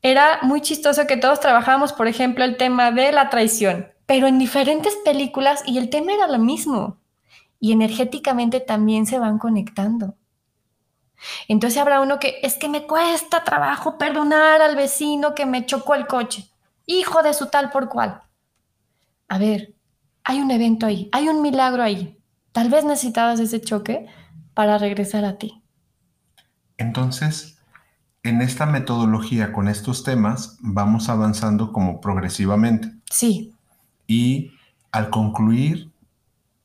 era 0.00 0.38
muy 0.42 0.62
chistoso 0.62 1.06
que 1.06 1.16
todos 1.16 1.40
trabajábamos, 1.40 1.92
por 1.92 2.08
ejemplo, 2.08 2.44
el 2.44 2.56
tema 2.56 2.90
de 2.90 3.12
la 3.12 3.28
traición, 3.28 3.88
pero 4.06 4.26
en 4.26 4.38
diferentes 4.38 4.96
películas 5.04 5.62
y 5.66 5.76
el 5.78 5.90
tema 5.90 6.12
era 6.14 6.28
lo 6.28 6.38
mismo. 6.38 6.98
Y 7.60 7.72
energéticamente 7.72 8.60
también 8.60 9.04
se 9.04 9.18
van 9.18 9.38
conectando. 9.38 10.14
Entonces 11.48 11.78
habrá 11.78 12.00
uno 12.00 12.20
que 12.20 12.38
es 12.42 12.54
que 12.54 12.68
me 12.68 12.86
cuesta 12.86 13.42
trabajo 13.42 13.98
perdonar 13.98 14.62
al 14.62 14.76
vecino 14.76 15.34
que 15.34 15.44
me 15.44 15.66
chocó 15.66 15.94
el 15.94 16.06
coche, 16.06 16.48
hijo 16.88 17.22
de 17.22 17.32
su 17.34 17.46
tal 17.46 17.70
por 17.70 17.88
cual. 17.88 18.22
A 19.28 19.38
ver, 19.38 19.74
hay 20.24 20.40
un 20.40 20.50
evento 20.50 20.86
ahí, 20.86 21.08
hay 21.12 21.28
un 21.28 21.42
milagro 21.42 21.82
ahí. 21.82 22.18
Tal 22.52 22.70
vez 22.70 22.84
necesitabas 22.84 23.38
ese 23.38 23.60
choque 23.60 24.06
para 24.54 24.78
regresar 24.78 25.24
a 25.24 25.38
ti. 25.38 25.62
Entonces, 26.76 27.58
en 28.24 28.42
esta 28.42 28.66
metodología 28.66 29.52
con 29.52 29.68
estos 29.68 30.02
temas 30.02 30.56
vamos 30.60 31.08
avanzando 31.08 31.72
como 31.72 32.00
progresivamente. 32.00 32.90
Sí. 33.10 33.54
Y 34.06 34.50
al 34.90 35.10
concluir, 35.10 35.92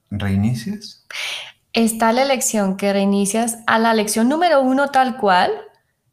¿reinicias? 0.10 1.06
está 1.74 2.14
la 2.14 2.24
lección 2.24 2.78
que 2.78 2.94
reinicias 2.94 3.60
a 3.66 3.80
la 3.80 3.94
lección 3.94 4.30
número 4.30 4.62
uno 4.62 4.90
tal 4.90 5.18
cual, 5.18 5.52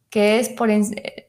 que 0.08 0.40
es 0.40 0.48
por 0.48 0.70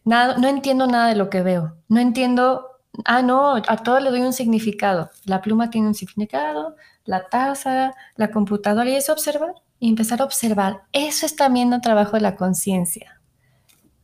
nada, 0.05 0.37
no 0.37 0.47
entiendo 0.47 0.87
nada 0.87 1.09
de 1.09 1.15
lo 1.15 1.29
que 1.29 1.41
veo, 1.41 1.75
no 1.89 1.99
entiendo, 1.99 2.65
ah, 3.05 3.21
no, 3.21 3.55
a 3.55 3.77
todo 3.77 3.99
le 3.99 4.09
doy 4.09 4.21
un 4.21 4.33
significado, 4.33 5.09
la 5.25 5.41
pluma 5.41 5.69
tiene 5.69 5.87
un 5.87 5.95
significado, 5.95 6.75
la 7.05 7.27
taza, 7.27 7.93
la 8.15 8.31
computadora, 8.31 8.89
y 8.89 8.95
es 8.95 9.09
observar, 9.09 9.53
y 9.79 9.89
empezar 9.89 10.21
a 10.21 10.25
observar. 10.25 10.83
Eso 10.91 11.25
es 11.25 11.35
también 11.35 11.73
un 11.73 11.81
trabajo 11.81 12.11
de 12.11 12.21
la 12.21 12.35
conciencia, 12.35 13.21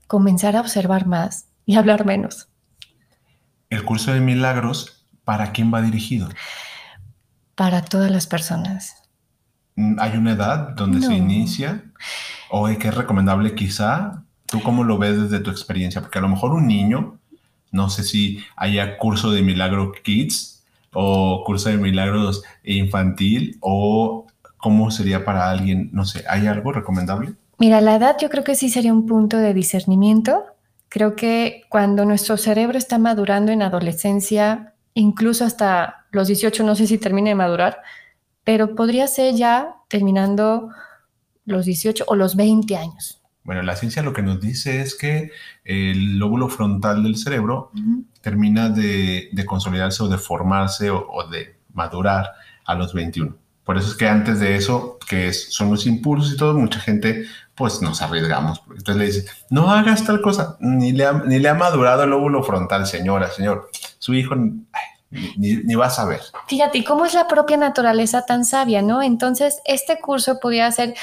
comenzar 0.07 0.55
a 0.55 0.61
observar 0.61 1.05
más 1.05 1.47
y 1.65 1.75
hablar 1.75 2.05
menos. 2.05 2.49
El 3.69 3.83
curso 3.83 4.13
de 4.13 4.21
milagros, 4.21 5.05
¿para 5.25 5.51
quién 5.51 5.73
va 5.73 5.81
dirigido? 5.81 6.29
Para 7.55 7.81
todas 7.83 8.09
las 8.09 8.27
personas. 8.27 8.95
Mm, 9.75 9.99
¿Hay 9.99 10.17
una 10.17 10.31
edad 10.31 10.69
donde 10.69 11.01
se 11.01 11.13
inicia? 11.13 11.83
¿O 12.49 12.67
que 12.67 12.87
es 12.87 12.95
recomendable 12.95 13.53
quizá? 13.55 14.23
¿Tú 14.45 14.61
cómo 14.63 14.83
lo 14.83 14.97
ves 14.97 15.21
desde 15.21 15.39
tu 15.39 15.51
experiencia? 15.51 16.01
Porque 16.01 16.19
a 16.19 16.21
lo 16.21 16.29
mejor 16.29 16.53
un 16.53 16.67
niño, 16.67 17.19
no 17.71 17.89
sé 17.89 18.03
si 18.03 18.39
haya 18.55 18.97
curso 18.97 19.31
de 19.31 19.41
milagro 19.41 19.91
kids 20.03 20.63
o 20.93 21.43
curso 21.45 21.69
de 21.69 21.77
milagros 21.77 22.43
infantil 22.63 23.57
o 23.61 24.27
cómo 24.57 24.91
sería 24.91 25.23
para 25.23 25.49
alguien, 25.49 25.89
no 25.93 26.05
sé, 26.05 26.23
¿hay 26.29 26.47
algo 26.47 26.71
recomendable? 26.71 27.33
Mira, 27.59 27.81
la 27.81 27.95
edad 27.95 28.17
yo 28.19 28.29
creo 28.29 28.43
que 28.43 28.55
sí 28.55 28.69
sería 28.69 28.93
un 28.93 29.05
punto 29.05 29.37
de 29.37 29.53
discernimiento. 29.53 30.45
Creo 30.89 31.15
que 31.15 31.63
cuando 31.69 32.05
nuestro 32.05 32.37
cerebro 32.37 32.77
está 32.77 32.97
madurando 32.97 33.51
en 33.51 33.61
adolescencia, 33.61 34.73
incluso 34.93 35.43
hasta 35.45 36.05
los 36.11 36.27
18, 36.27 36.63
no 36.63 36.75
sé 36.75 36.87
si 36.87 36.97
termine 36.97 37.31
de 37.31 37.35
madurar, 37.35 37.81
pero 38.43 38.75
podría 38.75 39.07
ser 39.07 39.35
ya 39.35 39.75
terminando 39.89 40.69
los 41.45 41.65
18 41.65 42.05
o 42.07 42.15
los 42.15 42.35
20 42.35 42.77
años. 42.77 43.21
Bueno, 43.47 43.61
la 43.61 43.77
ciencia 43.77 44.03
lo 44.03 44.11
que 44.11 44.21
nos 44.21 44.41
dice 44.41 44.81
es 44.81 44.93
que 44.93 45.31
el 45.63 46.19
lóbulo 46.19 46.49
frontal 46.49 47.01
del 47.01 47.15
cerebro 47.15 47.71
termina 48.19 48.67
de, 48.67 49.31
consolidarse 49.47 50.03
o 50.03 50.09
de 50.09 50.17
formarse 50.17 50.89
o, 50.91 51.25
de 51.31 51.55
madurar 51.71 52.33
a 52.65 52.75
los 52.75 52.93
21. 52.93 53.33
Por 53.63 53.77
eso 53.77 53.87
es 53.87 53.95
que 53.95 54.09
antes 54.09 54.41
de 54.41 54.57
eso, 54.57 54.99
que 55.09 55.31
son 55.31 55.71
los 55.71 55.85
impulsos 55.87 56.33
y 56.33 56.35
todo, 56.35 56.55
mucha 56.55 56.81
gente 56.81 57.23
pues 57.55 57.81
nos 57.81 58.01
arriesgamos. 58.01 58.61
Entonces 58.69 58.97
le 58.97 59.05
dice, 59.05 59.25
no 59.49 59.71
hagas 59.71 60.03
tal 60.03 60.19
cosa, 60.19 60.57
ni 60.59 60.91
le 60.91 61.05
ha, 61.05 61.13
ni 61.13 61.39
le 61.39 61.47
ha 61.47 61.53
madurado 61.53 62.03
el 62.03 62.09
lóbulo 62.09 62.43
frontal, 62.43 62.85
señora, 62.85 63.29
señor. 63.29 63.69
Su 63.97 64.13
hijo, 64.13 64.35
ni, 65.37 65.75
vas 65.75 65.99
a 65.99 66.05
ver. 66.05 66.19
Fíjate, 66.47 66.83
¿cómo 66.83 67.05
es 67.05 67.13
la 67.13 67.29
propia 67.29 67.55
naturaleza 67.55 68.25
tan 68.25 68.43
sabia, 68.43 68.81
no? 68.81 69.01
Entonces, 69.01 69.61
este 69.63 70.01
curso 70.01 70.37
podría 70.41 70.69
ser, 70.73 70.95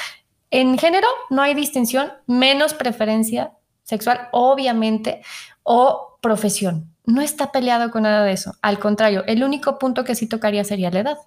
en 0.59 0.77
género 0.77 1.07
no 1.29 1.41
hay 1.41 1.53
distinción, 1.53 2.11
menos 2.27 2.73
preferencia 2.73 3.53
sexual, 3.83 4.29
obviamente, 4.31 5.21
o 5.63 6.17
profesión. 6.21 6.91
No 7.05 7.21
está 7.21 7.51
peleado 7.51 7.91
con 7.91 8.03
nada 8.03 8.23
de 8.23 8.31
eso. 8.31 8.55
Al 8.61 8.79
contrario, 8.79 9.23
el 9.27 9.43
único 9.43 9.77
punto 9.77 10.03
que 10.03 10.15
sí 10.15 10.27
tocaría 10.27 10.63
sería 10.63 10.91
la 10.91 10.99
edad. 10.99 11.17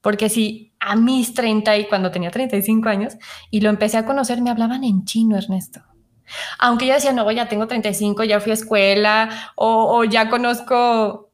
Porque 0.00 0.28
si 0.28 0.72
a 0.78 0.94
mis 0.94 1.34
30 1.34 1.76
y 1.78 1.88
cuando 1.88 2.10
tenía 2.10 2.30
35 2.30 2.88
años 2.88 3.14
y 3.50 3.60
lo 3.60 3.70
empecé 3.70 3.96
a 3.96 4.04
conocer, 4.04 4.40
me 4.42 4.50
hablaban 4.50 4.84
en 4.84 5.04
chino, 5.04 5.36
Ernesto. 5.36 5.80
Aunque 6.58 6.86
yo 6.86 6.94
decía, 6.94 7.12
no, 7.12 7.30
ya 7.32 7.48
tengo 7.48 7.66
35, 7.66 8.24
ya 8.24 8.40
fui 8.40 8.50
a 8.50 8.54
escuela 8.54 9.30
o, 9.56 9.98
o 9.98 10.04
ya 10.04 10.28
conozco 10.28 11.30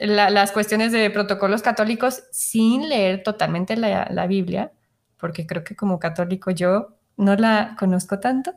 las 0.00 0.50
cuestiones 0.52 0.92
de 0.92 1.10
protocolos 1.10 1.60
católicos 1.60 2.22
sin 2.32 2.88
leer 2.88 3.22
totalmente 3.22 3.76
la, 3.76 4.26
Biblia, 4.26 4.72
porque 5.20 5.46
creo 5.46 5.64
que 5.64 5.76
como 5.76 5.98
católico 5.98 6.50
yo 6.50 6.96
no 7.16 7.36
la 7.36 7.76
conozco 7.78 8.18
tanto, 8.18 8.54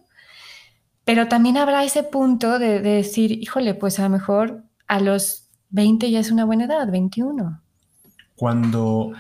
pero 1.06 1.28
también 1.28 1.58
habrá 1.58 1.84
ese 1.84 2.04
punto 2.04 2.60
de, 2.60 2.80
decir, 2.80 3.32
híjole, 3.32 3.74
pues 3.74 4.00
a 4.00 4.04
lo 4.04 4.10
mejor 4.10 4.64
a 4.88 5.00
los 5.00 5.50
20 5.70 6.10
ya 6.10 6.20
es 6.20 6.32
una 6.32 6.46
buena 6.46 6.66
edad, 6.66 6.90
21. 6.90 7.62
Cuando 8.36 9.12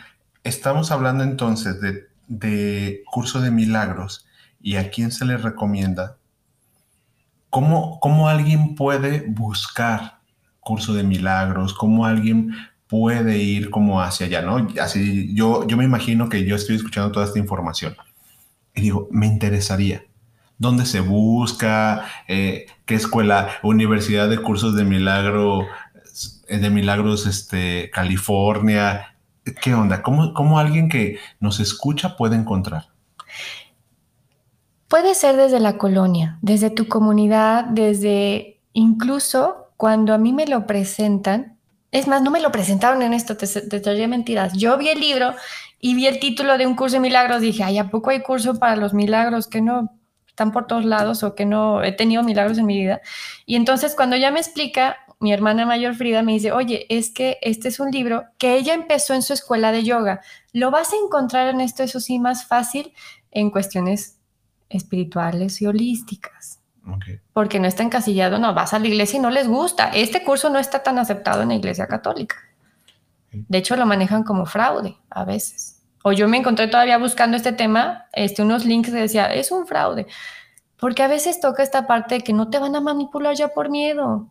estamos 0.43 0.91
hablando 0.91 1.23
entonces 1.23 1.81
de, 1.81 2.07
de 2.27 3.03
curso 3.11 3.41
de 3.41 3.51
milagros 3.51 4.25
y 4.61 4.77
a 4.77 4.89
quién 4.89 5.11
se 5.11 5.25
le 5.25 5.37
recomienda, 5.37 6.17
¿cómo, 7.49 7.99
cómo 7.99 8.29
alguien 8.29 8.75
puede 8.75 9.25
buscar 9.27 10.19
curso 10.61 10.93
de 10.93 11.03
milagros, 11.03 11.73
cómo 11.73 12.05
alguien 12.05 12.55
puede 12.93 13.39
ir 13.39 13.71
como 13.71 14.03
hacia 14.03 14.27
allá, 14.27 14.43
¿no? 14.43 14.67
Así 14.79 15.33
yo, 15.33 15.65
yo 15.65 15.77
me 15.77 15.83
imagino 15.83 16.29
que 16.29 16.45
yo 16.45 16.55
estoy 16.55 16.75
escuchando 16.75 17.11
toda 17.11 17.25
esta 17.25 17.39
información 17.39 17.95
y 18.75 18.81
digo, 18.81 19.07
me 19.09 19.25
interesaría. 19.25 20.03
¿Dónde 20.59 20.85
se 20.85 20.99
busca? 20.99 22.05
Eh, 22.27 22.67
¿Qué 22.85 22.93
escuela? 22.93 23.49
Universidad 23.63 24.29
de 24.29 24.37
Cursos 24.37 24.75
de 24.75 24.83
Milagro, 24.83 25.65
de 26.47 26.69
Milagros, 26.69 27.25
este, 27.25 27.89
California. 27.89 29.15
¿Qué 29.59 29.73
onda? 29.73 30.03
¿Cómo, 30.03 30.35
¿Cómo 30.35 30.59
alguien 30.59 30.87
que 30.87 31.17
nos 31.39 31.59
escucha 31.59 32.15
puede 32.15 32.35
encontrar? 32.35 32.89
Puede 34.87 35.15
ser 35.15 35.35
desde 35.35 35.59
la 35.59 35.79
colonia, 35.79 36.37
desde 36.43 36.69
tu 36.69 36.87
comunidad, 36.87 37.65
desde 37.65 38.61
incluso 38.73 39.71
cuando 39.77 40.13
a 40.13 40.19
mí 40.19 40.31
me 40.31 40.45
lo 40.45 40.67
presentan, 40.67 41.52
es 41.93 42.07
más, 42.07 42.23
no 42.23 42.31
me 42.31 42.41
lo 42.41 42.51
presentaron 42.51 43.03
en 43.03 43.13
esto, 43.13 43.37
te, 43.37 43.47
te 43.47 44.07
mentiras. 44.07 44.53
Yo 44.53 44.77
vi 44.79 44.89
el 44.89 44.99
libro 44.99 45.35
y 45.79 45.93
vi 45.93 46.07
el 46.07 46.19
título 46.19 46.57
de 46.57 46.65
un 46.65 46.75
curso 46.75 46.95
de 46.95 47.01
milagros, 47.01 47.39
dije, 47.39 47.63
ay, 47.63 47.77
¿a 47.77 47.91
poco 47.91 48.09
hay 48.09 48.21
curso 48.21 48.57
para 48.57 48.75
los 48.75 48.95
milagros 48.95 49.47
que 49.47 49.61
no 49.61 49.95
están 50.27 50.51
por 50.51 50.65
todos 50.65 50.85
lados 50.85 51.21
o 51.21 51.35
que 51.35 51.45
no 51.45 51.83
he 51.83 51.91
tenido 51.91 52.23
milagros 52.23 52.57
en 52.57 52.65
mi 52.65 52.79
vida? 52.79 53.01
Y 53.45 53.55
entonces 53.55 53.93
cuando 53.95 54.17
ya 54.17 54.31
me 54.31 54.39
explica, 54.39 54.97
mi 55.19 55.31
hermana 55.31 55.67
mayor 55.67 55.93
Frida 55.93 56.23
me 56.23 56.33
dice, 56.33 56.51
oye, 56.51 56.87
es 56.89 57.11
que 57.11 57.37
este 57.43 57.67
es 57.67 57.79
un 57.79 57.91
libro 57.91 58.23
que 58.39 58.55
ella 58.55 58.73
empezó 58.73 59.13
en 59.13 59.21
su 59.21 59.33
escuela 59.33 59.71
de 59.71 59.83
yoga. 59.83 60.21
Lo 60.51 60.71
vas 60.71 60.93
a 60.93 60.95
encontrar 60.95 61.49
en 61.49 61.61
esto, 61.61 61.83
eso 61.83 61.99
sí, 61.99 62.17
más 62.17 62.47
fácil 62.47 62.91
en 63.29 63.51
cuestiones 63.51 64.17
espirituales 64.67 65.61
y 65.61 65.67
holísticas. 65.67 66.62
Porque 67.31 67.59
no 67.59 67.67
está 67.67 67.83
encasillado, 67.83 68.39
no, 68.39 68.53
vas 68.53 68.73
a 68.73 68.79
la 68.79 68.87
iglesia 68.87 69.17
y 69.17 69.21
no 69.21 69.29
les 69.29 69.47
gusta. 69.47 69.89
Este 69.89 70.23
curso 70.23 70.49
no 70.49 70.59
está 70.59 70.83
tan 70.83 70.99
aceptado 70.99 71.41
en 71.41 71.49
la 71.49 71.55
iglesia 71.55 71.87
católica. 71.87 72.35
De 73.31 73.57
hecho, 73.57 73.75
lo 73.75 73.85
manejan 73.85 74.23
como 74.23 74.45
fraude 74.45 74.97
a 75.09 75.23
veces. 75.23 75.81
O 76.03 76.11
yo 76.11 76.27
me 76.27 76.37
encontré 76.37 76.67
todavía 76.67 76.97
buscando 76.97 77.37
este 77.37 77.53
tema, 77.53 78.05
este, 78.11 78.41
unos 78.41 78.65
links 78.65 78.89
que 78.89 78.97
decía, 78.97 79.33
es 79.33 79.51
un 79.51 79.65
fraude. 79.65 80.05
Porque 80.77 81.01
a 81.01 81.07
veces 81.07 81.39
toca 81.39 81.63
esta 81.63 81.87
parte 81.87 82.15
de 82.15 82.21
que 82.21 82.33
no 82.33 82.49
te 82.49 82.59
van 82.59 82.75
a 82.75 82.81
manipular 82.81 83.35
ya 83.35 83.47
por 83.49 83.69
miedo. 83.69 84.29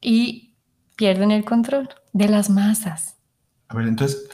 Y 0.00 0.56
pierden 0.96 1.30
el 1.30 1.44
control 1.44 1.88
de 2.12 2.28
las 2.28 2.50
masas. 2.50 3.16
A 3.68 3.76
ver, 3.76 3.86
entonces, 3.86 4.28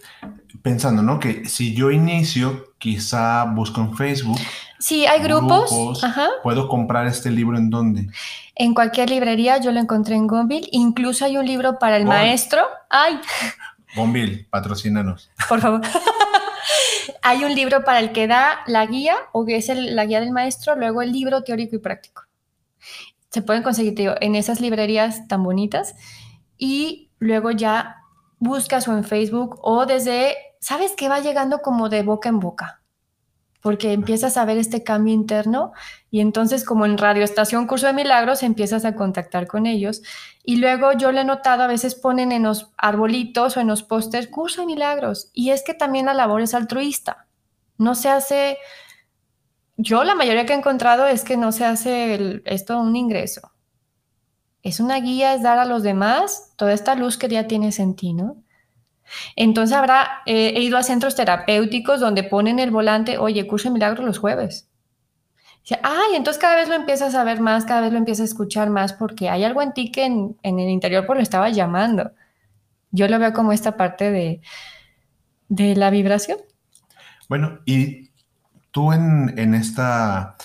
pensando, 0.63 1.03
¿no? 1.03 1.21
Que 1.21 1.45
si 1.45 1.75
yo 1.75 1.91
inicio, 1.91 2.75
quizá 2.79 3.45
busco 3.45 3.81
en 3.83 3.95
Facebook 3.97 4.41
Sí, 4.81 5.05
hay 5.07 5.21
grupos. 5.21 5.71
¿Puedo 6.43 6.67
comprar 6.67 7.07
este 7.07 7.31
libro 7.31 7.59
en 7.59 7.69
dónde? 7.69 8.09
En 8.55 8.73
cualquier 8.73 9.11
librería, 9.11 9.59
yo 9.59 9.73
lo 9.73 9.79
encontré 9.79 10.15
en 10.17 10.27
Gonville. 10.27 10.69
Incluso 10.73 11.27
hay 11.27 11.37
un 11.37 11.47
libro 11.47 11.79
para 11.79 11.99
el 11.99 12.07
maestro. 12.07 12.63
¡Ay! 12.89 13.21
Gonville, 13.95 14.47
patrocínanos. 14.49 15.31
Por 15.51 15.61
favor. 15.61 15.83
hay 17.23 17.45
un 17.45 17.55
libro 17.55 17.85
para 17.85 18.01
el 18.01 18.13
que 18.13 18.27
da 18.27 18.61
la 18.67 18.87
guía, 18.87 19.17
o 19.33 19.45
que 19.45 19.57
es 19.57 19.69
la 19.69 20.07
guía 20.07 20.21
del 20.21 20.33
maestro, 20.33 20.75
luego 20.77 21.03
el 21.03 21.13
libro 21.13 21.43
teórico 21.43 21.77
y 21.77 21.81
práctico. 21.81 22.23
Se 23.29 23.43
pueden 23.43 23.63
conseguir 23.63 23.95
en 24.21 24.35
esas 24.35 24.63
librerías 24.63 25.29
tan 25.29 25.43
bonitas. 25.43 25.95
Y 26.57 27.11
luego 27.19 27.51
ya 27.51 27.97
buscas 28.39 28.89
o 28.89 28.97
en 28.97 29.05
Facebook 29.05 29.59
o 29.63 29.85
desde, 29.85 30.37
¿sabes 30.59 30.93
qué 30.97 31.11
va 31.11 31.21
llegando 31.21 31.61
como 31.61 31.91
de 31.91 32.03
boca 32.03 32.31
en 32.31 32.41
boca? 32.41 32.80
Porque 33.61 33.93
empiezas 33.93 34.37
a 34.37 34.45
ver 34.45 34.59
este 34.59 34.83
cambio 34.83 35.15
interno 35.15 35.73
y 36.11 36.21
entonces 36.21 36.65
como 36.65 36.87
en 36.87 36.99
Radio 36.99 37.25
Estación 37.25 37.67
Curso 37.67 37.87
de 37.87 37.93
Milagros 37.93 38.43
empiezas 38.43 38.85
a 38.85 38.95
contactar 38.95 39.47
con 39.47 39.67
ellos 39.67 40.03
y 40.43 40.57
luego 40.57 40.93
yo 40.93 41.13
le 41.13 41.21
he 41.21 41.25
notado 41.25 41.63
a 41.63 41.67
veces 41.67 41.95
ponen 41.95 42.33
en 42.33 42.45
los 42.45 42.71
arbolitos 42.77 43.57
o 43.57 43.61
en 43.61 43.69
los 43.69 43.83
pósters 43.83 44.29
Curso 44.29 44.63
de 44.63 44.67
Milagros 44.67 45.31
y 45.33 45.51
es 45.51 45.63
que 45.63 45.75
también 45.75 46.07
la 46.07 46.15
labor 46.15 46.41
es 46.41 46.55
altruista, 46.55 47.27
no 47.77 47.95
se 47.95 48.09
hace, 48.09 48.59
yo 49.77 50.05
la 50.05 50.15
mayoría 50.15 50.47
que 50.47 50.55
he 50.55 50.57
encontrado 50.57 51.07
es 51.07 51.25
que 51.25 51.37
no 51.37 51.53
se 51.53 51.65
hace 51.65 52.43
esto 52.47 52.81
un 52.81 52.97
ingreso, 52.97 53.53
es 54.63 54.81
una 54.81 55.01
guía, 55.01 55.35
es 55.35 55.43
dar 55.43 55.59
a 55.59 55.65
los 55.65 55.83
demás 55.83 56.53
toda 56.57 56.73
esta 56.73 56.95
luz 56.95 57.17
que 57.17 57.29
ya 57.29 57.47
tienes 57.47 57.79
en 57.79 57.97
ti, 57.97 58.13
¿no? 58.13 58.43
Entonces 59.37 59.77
habrá, 59.77 60.23
eh, 60.27 60.55
he 60.57 60.61
ido 60.61 60.79
a 60.79 60.83
centros 60.83 61.15
terapéuticos 61.15 62.01
donde 62.01 62.23
ponen 62.23 62.59
el 62.59 62.71
volante, 62.71 63.19
oye, 63.19 63.47
curso 63.47 63.69
de 63.69 63.75
milagro 63.75 64.05
los 64.05 64.19
jueves. 64.19 64.69
Ay, 65.83 66.17
entonces 66.17 66.41
cada 66.41 66.57
vez 66.57 66.69
lo 66.69 66.75
empiezas 66.75 67.15
a 67.15 67.23
ver 67.23 67.41
más, 67.41 67.65
cada 67.65 67.81
vez 67.81 67.93
lo 67.93 67.99
empiezas 67.99 68.23
a 68.23 68.25
escuchar 68.25 68.71
más 68.71 68.93
porque 68.93 69.29
hay 69.29 69.45
algo 69.45 69.63
en 69.63 69.73
ti 69.73 69.93
que 69.93 70.05
en, 70.05 70.37
el 70.43 70.69
interior 70.69 71.07
pues 71.07 71.17
lo 71.19 71.23
estaba 71.23 71.49
llamando. 71.49 72.11
Yo 72.91 73.07
lo 73.09 73.19
veo 73.19 73.33
como 73.33 73.53
esta 73.53 73.77
parte 73.77 74.11
de, 74.11 74.41
de 75.49 75.77
la 75.77 75.91
vibración. 75.91 76.39
Bueno, 77.29 77.61
y 77.67 78.11
tú 78.73 78.93
en, 78.93 79.39
en 79.39 79.55
esta, 79.55 80.37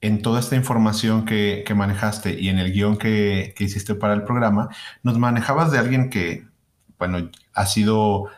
en 0.00 0.22
toda 0.22 0.40
esta 0.40 0.56
información 0.56 1.26
que, 1.26 1.64
que 1.66 1.74
manejaste 1.74 2.40
y 2.40 2.48
en 2.48 2.58
el 2.58 2.72
guion 2.72 2.96
que, 2.96 3.52
que, 3.54 3.64
hiciste 3.64 3.94
para 3.94 4.14
el 4.14 4.24
programa, 4.24 4.70
nos 5.02 5.18
manejabas 5.18 5.70
de 5.70 5.78
alguien 5.78 6.08
que, 6.08 6.46
bueno, 7.02 7.30
ha 7.52 7.66
sido 7.66 8.28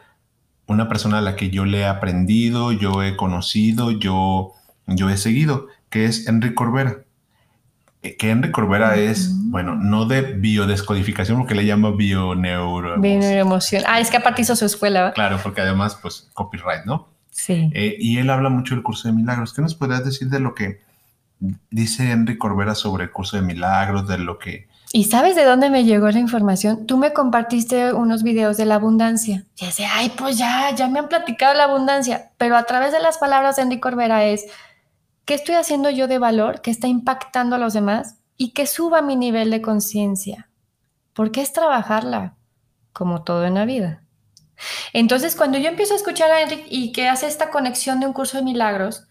una 0.67 0.89
persona 0.89 1.19
a 1.19 1.21
la 1.21 1.37
que 1.37 1.51
yo 1.51 1.67
le 1.67 1.81
he 1.81 1.87
aprendido, 1.87 2.73
yo 2.73 3.03
he 3.03 3.15
conocido, 3.15 3.91
yo, 3.91 4.55
yo 4.87 5.11
he 5.11 5.19
seguido, 5.19 5.67
que 5.91 6.07
es 6.07 6.27
Enrique 6.29 6.55
Corbera. 6.55 7.01
Eh, 8.01 8.17
que 8.17 8.31
Enrique 8.31 8.53
Corbera 8.53 8.97
es, 8.97 9.33
bueno, 9.51 9.75
no 9.75 10.07
de 10.07 10.23
biodescodificación, 10.23 11.37
porque 11.37 11.55
le 11.55 11.67
llama 11.67 11.91
bioneuroemoción. 11.91 13.03
Bioneuroemoción. 13.03 13.83
Ah, 13.87 14.01
es 14.01 14.11
que 14.11 14.17
aparte 14.17 14.41
hizo 14.41 14.57
su 14.57 14.65
escuela. 14.65 15.13
Claro, 15.13 15.39
porque 15.43 15.61
además, 15.61 15.99
pues, 16.01 16.31
copyright, 16.33 16.87
¿no? 16.87 17.11
Sí. 17.33 17.71
Eh, 17.75 17.99
y 18.01 18.17
él 18.17 18.31
habla 18.31 18.49
mucho 18.49 18.75
del 18.75 18.83
curso 18.83 19.09
de 19.09 19.13
milagros. 19.13 19.53
¿Qué 19.53 19.61
nos 19.61 19.75
podrías 19.75 20.07
decir 20.07 20.31
de 20.31 20.41
lo 20.41 20.55
que 20.55 20.81
dice 21.69 22.13
Enrique 22.13 22.39
Corbera 22.39 22.75
sobre 22.75 23.05
el 23.05 23.11
curso 23.11 23.37
de 23.37 23.43
milagros, 23.43 24.09
de 24.09 24.17
lo 24.17 24.39
que 24.39 24.69
¿Y 24.97 25.07
sabes 25.07 25.35
de 25.35 25.45
dónde 25.45 25.71
me 25.71 25.83
llegó 25.83 26.09
la 26.09 26.21
información? 26.21 26.87
Tú 26.87 26.99
me 26.99 27.13
compartiste 27.13 27.93
unos 27.93 28.23
videos 28.23 28.57
de 28.57 28.65
la 28.65 28.77
abundancia. 28.77 29.45
Y 29.57 29.67
decía, 29.67 29.89
ay, 29.93 30.13
pues 30.17 30.39
ya, 30.39 30.73
ya 30.73 30.87
me 30.87 31.01
han 31.01 31.09
platicado 31.09 31.53
la 31.53 31.65
abundancia. 31.65 32.31
Pero 32.39 32.57
a 32.57 32.63
través 32.63 32.93
de 32.93 33.01
las 33.01 33.19
palabras 33.19 33.57
de 33.57 33.63
Enrique 33.63 33.81
Corbera 33.81 34.25
es, 34.25 34.47
¿qué 35.25 35.35
estoy 35.35 35.57
haciendo 35.57 35.91
yo 35.91 36.07
de 36.07 36.21
valor 36.21 36.61
que 36.61 36.71
está 36.71 36.87
impactando 36.87 37.57
a 37.57 37.59
los 37.59 37.75
demás 37.75 38.21
y 38.37 38.53
que 38.53 38.69
suba 38.69 39.03
mi 39.03 39.17
nivel 39.17 39.51
de 39.51 39.61
conciencia? 39.61 40.49
Porque 41.13 41.41
es 41.41 41.53
trabajarla, 41.53 42.37
como 42.93 43.25
todo 43.25 43.47
en 43.47 43.55
la 43.55 43.65
vida. 43.65 44.05
Entonces, 44.93 45.35
cuando 45.35 45.59
yo 45.59 45.71
empiezo 45.71 45.95
a 45.95 45.97
escuchar 45.97 46.31
a 46.31 46.43
Enrique 46.43 46.69
y 46.71 46.93
que 46.93 47.09
hace 47.09 47.27
esta 47.27 47.51
conexión 47.51 47.99
de 47.99 48.07
un 48.07 48.13
curso 48.13 48.37
de 48.37 48.45
milagros 48.45 49.09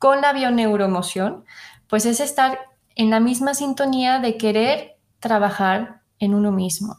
con 0.00 0.20
la 0.20 0.32
bioneuroemoción, 0.32 1.44
pues 1.86 2.06
es 2.06 2.18
estar 2.18 2.58
en 2.96 3.10
la 3.10 3.20
misma 3.20 3.54
sintonía 3.54 4.18
de 4.18 4.36
querer 4.36 4.91
trabajar 5.22 6.02
en 6.18 6.34
uno 6.34 6.52
mismo. 6.52 6.98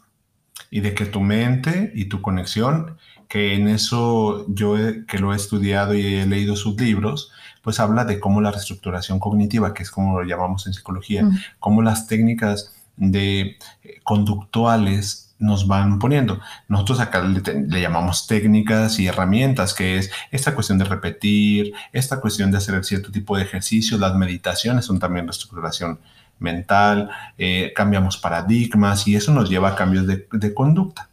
Y 0.72 0.80
de 0.80 0.96
que 0.96 1.06
tu 1.06 1.20
mente 1.20 1.92
y 1.94 2.06
tu 2.06 2.22
conexión, 2.22 2.98
que 3.28 3.54
en 3.54 3.68
eso 3.68 4.46
yo 4.48 4.76
que 5.08 5.20
lo 5.20 5.34
he 5.34 5.36
estudiado 5.36 5.94
y 5.94 6.16
he 6.16 6.26
leído 6.26 6.56
sus 6.56 6.80
libros, 6.80 7.32
pues 7.62 7.80
habla 7.80 8.06
de 8.06 8.20
cómo 8.20 8.42
la 8.42 8.52
reestructuración 8.52 9.20
cognitiva, 9.20 9.74
que 9.74 9.84
es 9.84 9.92
como 9.92 10.20
lo 10.20 10.28
llamamos 10.28 10.66
en 10.66 10.74
psicología, 10.74 11.24
mm. 11.24 11.40
cómo 11.60 11.82
las 11.82 12.08
técnicas 12.08 12.74
de 12.96 13.58
eh, 13.84 14.00
conductuales 14.04 15.36
nos 15.40 15.68
van 15.68 16.00
poniendo. 16.00 16.40
Nosotros 16.68 17.00
acá 17.02 17.22
le, 17.22 17.42
le, 17.42 17.82
llamamos 17.82 18.28
técnicas 18.28 19.00
y 19.00 19.08
herramientas, 19.08 19.74
que 19.74 19.98
es 19.98 20.10
esta 20.32 20.56
cuestión 20.56 20.78
de 20.78 20.86
repetir, 20.86 21.74
esta 21.92 22.22
cuestión 22.22 22.52
de 22.52 22.58
hacer 22.58 22.84
cierto 22.86 23.12
tipo 23.12 23.36
de 23.36 23.44
ejercicios, 23.44 24.00
las 24.00 24.16
meditaciones 24.16 24.86
son 24.86 25.00
también 25.00 25.28
reestructuración 25.28 26.00
mental, 26.44 27.10
eh, 27.38 27.74
cambiamos 27.76 28.18
paradigmas 28.18 29.08
y 29.08 29.16
eso 29.16 29.34
nos 29.34 29.50
lleva 29.50 29.70
a 29.70 29.76
cambios 29.76 30.06
de, 30.06 30.54
conducta. 30.54 31.10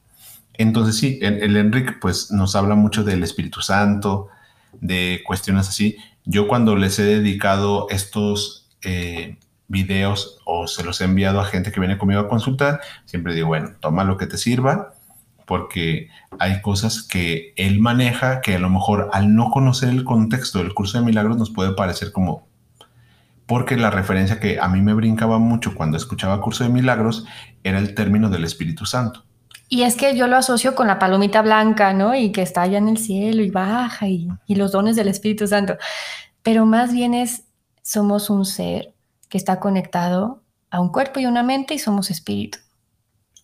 Entonces 0.54 0.96
sí, 0.96 1.18
el, 1.22 1.56
Enrique 1.56 1.94
pues 1.98 2.30
nos 2.30 2.54
habla 2.54 2.74
mucho 2.74 3.02
del 3.02 3.22
Espíritu 3.22 3.62
Santo, 3.62 4.28
de 4.80 5.22
cuestiones 5.26 5.68
así. 5.68 5.96
Yo 6.26 6.48
cuando 6.48 6.76
les 6.76 6.98
he 6.98 7.04
dedicado 7.04 7.86
estos 7.88 8.68
eh, 8.82 9.38
videos 9.68 10.38
o 10.44 10.66
se 10.66 10.84
los 10.84 11.00
he 11.00 11.04
enviado 11.04 11.40
a 11.40 11.46
gente 11.46 11.72
que 11.72 11.80
viene 11.80 11.96
conmigo 11.96 12.20
a 12.20 12.28
consultar, 12.28 12.80
siempre 13.06 13.34
digo, 13.34 13.48
bueno, 13.48 13.70
toma 13.80 14.04
lo 14.04 14.18
que 14.18 14.26
te 14.26 14.36
sirva, 14.36 14.94
porque 15.46 16.10
hay 16.38 16.60
cosas 16.60 17.02
que 17.02 17.54
él 17.56 17.80
maneja 17.80 18.40
que 18.40 18.56
a 18.56 18.58
lo 18.58 18.68
mejor 18.68 19.10
al 19.12 19.34
no 19.34 19.50
conocer 19.50 19.88
el 19.88 20.04
contexto 20.04 20.58
del 20.58 20.74
curso 20.74 20.98
de 20.98 21.04
milagros 21.04 21.38
nos 21.38 21.50
puede 21.50 21.72
parecer 21.72 22.12
como 22.12 22.49
porque 23.50 23.76
la 23.76 23.90
referencia 23.90 24.38
que 24.38 24.60
a 24.60 24.68
mí 24.68 24.80
me 24.80 24.94
brincaba 24.94 25.40
mucho 25.40 25.74
cuando 25.74 25.96
escuchaba 25.96 26.40
Curso 26.40 26.62
de 26.62 26.70
Milagros 26.70 27.26
era 27.64 27.80
el 27.80 27.96
término 27.96 28.30
del 28.30 28.44
Espíritu 28.44 28.86
Santo. 28.86 29.24
Y 29.68 29.82
es 29.82 29.96
que 29.96 30.16
yo 30.16 30.28
lo 30.28 30.36
asocio 30.36 30.76
con 30.76 30.86
la 30.86 31.00
palomita 31.00 31.42
blanca, 31.42 31.92
¿no? 31.92 32.14
Y 32.14 32.30
que 32.30 32.42
está 32.42 32.62
allá 32.62 32.78
en 32.78 32.86
el 32.86 32.98
cielo 32.98 33.42
y 33.42 33.50
baja 33.50 34.06
y, 34.06 34.28
los 34.46 34.70
dones 34.70 34.94
del 34.94 35.08
Espíritu 35.08 35.48
Santo. 35.48 35.76
Pero 36.44 36.64
más 36.64 36.92
bien 36.92 37.12
es, 37.12 37.42
somos 37.82 38.30
un 38.30 38.44
ser 38.44 38.94
que 39.28 39.36
está 39.36 39.58
conectado 39.58 40.44
a 40.70 40.80
un 40.80 40.90
cuerpo 40.92 41.18
y 41.18 41.26
una 41.26 41.42
mente 41.42 41.74
y 41.74 41.80
somos 41.80 42.12
espíritu. 42.12 42.58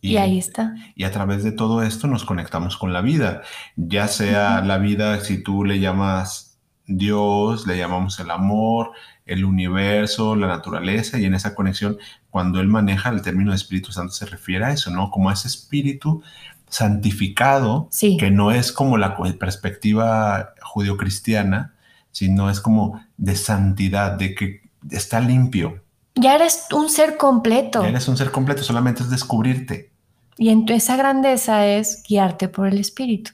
Y, 0.00 0.18
ahí 0.18 0.38
está. 0.38 0.72
Y 0.94 1.02
a 1.02 1.10
través 1.10 1.42
de 1.42 1.50
todo 1.50 1.82
esto 1.82 2.06
nos 2.06 2.24
conectamos 2.24 2.76
con 2.76 2.92
la 2.92 3.00
vida, 3.00 3.42
ya 3.74 4.06
sea 4.06 4.60
la 4.60 4.78
vida, 4.78 5.18
si 5.18 5.42
tú 5.42 5.64
le 5.64 5.80
llamas 5.80 6.60
Dios, 6.86 7.66
le 7.66 7.76
llamamos 7.76 8.20
el 8.20 8.30
amor, 8.30 8.92
el 9.26 9.44
universo, 9.44 10.36
la 10.36 10.46
naturaleza, 10.46 11.18
y 11.18 11.24
en 11.24 11.34
esa 11.34 11.54
conexión, 11.54 11.98
cuando 12.30 12.60
él 12.60 12.68
maneja 12.68 13.10
el 13.10 13.22
término 13.22 13.50
de 13.50 13.56
Espíritu 13.56 13.92
Santo, 13.92 14.12
se 14.12 14.26
refiere 14.26 14.64
a 14.64 14.70
eso, 14.70 14.90
¿no? 14.90 15.10
Como 15.10 15.30
a 15.30 15.32
ese 15.32 15.48
espíritu 15.48 16.22
santificado, 16.68 17.88
que 18.18 18.30
no 18.30 18.52
es 18.52 18.72
como 18.72 18.96
la 18.98 19.16
perspectiva 19.38 20.54
judio-cristiana, 20.62 21.74
sino 22.12 22.50
es 22.50 22.60
como 22.60 23.04
de 23.16 23.36
santidad, 23.36 24.12
de 24.12 24.34
que 24.34 24.62
está 24.90 25.20
limpio. 25.20 25.82
Ya 26.14 26.34
eres 26.34 26.66
un 26.72 26.88
ser 26.88 27.16
completo. 27.16 27.82
Ya 27.82 27.90
eres 27.90 28.08
un 28.08 28.16
ser 28.16 28.30
completo, 28.30 28.62
solamente 28.62 29.02
es 29.02 29.10
descubrirte. 29.10 29.90
Y 30.38 30.50
en 30.50 30.68
esa 30.68 30.96
grandeza 30.96 31.66
es 31.66 32.02
guiarte 32.08 32.48
por 32.48 32.68
el 32.68 32.78
Espíritu. 32.78 33.32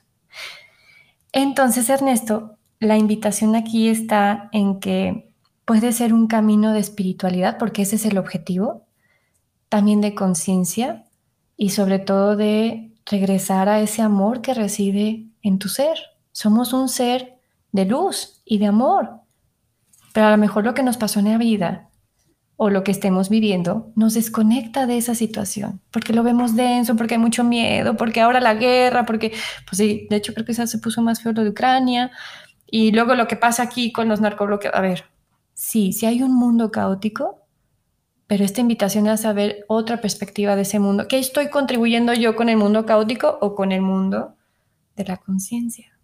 Entonces, 1.32 1.88
Ernesto, 1.88 2.56
la 2.78 2.96
invitación 2.96 3.56
aquí 3.56 3.88
está 3.88 4.48
en 4.52 4.80
que 4.80 5.31
puede 5.72 5.92
ser 5.92 6.12
un 6.12 6.26
camino 6.26 6.74
de 6.74 6.80
espiritualidad, 6.80 7.56
porque 7.56 7.80
ese 7.80 7.96
es 7.96 8.04
el 8.04 8.18
objetivo, 8.18 8.84
también 9.70 10.02
de 10.02 10.14
conciencia 10.14 11.06
y 11.56 11.70
sobre 11.70 11.98
todo 11.98 12.36
de 12.36 12.92
regresar 13.06 13.70
a 13.70 13.80
ese 13.80 14.02
amor 14.02 14.42
que 14.42 14.52
reside 14.52 15.28
en 15.40 15.58
tu 15.58 15.70
ser. 15.70 15.96
Somos 16.30 16.74
un 16.74 16.90
ser 16.90 17.38
de 17.72 17.86
luz 17.86 18.42
y 18.44 18.58
de 18.58 18.66
amor, 18.66 19.22
pero 20.12 20.26
a 20.26 20.30
lo 20.32 20.36
mejor 20.36 20.64
lo 20.64 20.74
que 20.74 20.82
nos 20.82 20.98
pasó 20.98 21.20
en 21.20 21.30
la 21.30 21.38
vida 21.38 21.88
o 22.56 22.68
lo 22.68 22.84
que 22.84 22.90
estemos 22.90 23.30
viviendo 23.30 23.92
nos 23.96 24.12
desconecta 24.12 24.86
de 24.86 24.98
esa 24.98 25.14
situación, 25.14 25.80
porque 25.90 26.12
lo 26.12 26.22
vemos 26.22 26.54
denso, 26.54 26.96
porque 26.96 27.14
hay 27.14 27.20
mucho 27.20 27.44
miedo, 27.44 27.96
porque 27.96 28.20
ahora 28.20 28.40
la 28.40 28.52
guerra, 28.52 29.06
porque, 29.06 29.32
pues 29.66 29.78
sí, 29.78 30.06
de 30.10 30.16
hecho 30.16 30.34
creo 30.34 30.44
que 30.44 30.52
se 30.52 30.78
puso 30.80 31.00
más 31.00 31.22
feo 31.22 31.32
lo 31.32 31.44
de 31.44 31.48
Ucrania, 31.48 32.10
y 32.66 32.92
luego 32.92 33.14
lo 33.14 33.26
que 33.26 33.36
pasa 33.36 33.62
aquí 33.62 33.90
con 33.90 34.10
los 34.10 34.20
narcobloqueos, 34.20 34.74
a 34.74 34.82
ver, 34.82 35.11
sí, 35.62 35.92
sí 35.92 36.06
hay 36.06 36.22
un 36.22 36.34
mundo 36.34 36.72
caótico, 36.72 37.46
pero 38.26 38.44
esta 38.44 38.60
invitación 38.60 39.06
es 39.06 39.12
a 39.12 39.16
saber 39.16 39.64
otra 39.68 40.00
perspectiva 40.00 40.56
de 40.56 40.62
ese 40.62 40.80
mundo. 40.80 41.06
¿Qué 41.06 41.20
estoy 41.20 41.50
contribuyendo 41.50 42.12
yo 42.14 42.34
con 42.34 42.48
el 42.48 42.56
mundo 42.56 42.84
caótico 42.84 43.38
o 43.40 43.54
con 43.54 43.70
el 43.70 43.80
mundo 43.80 44.34
de 44.96 45.04
la 45.04 45.18
conciencia? 45.18 45.96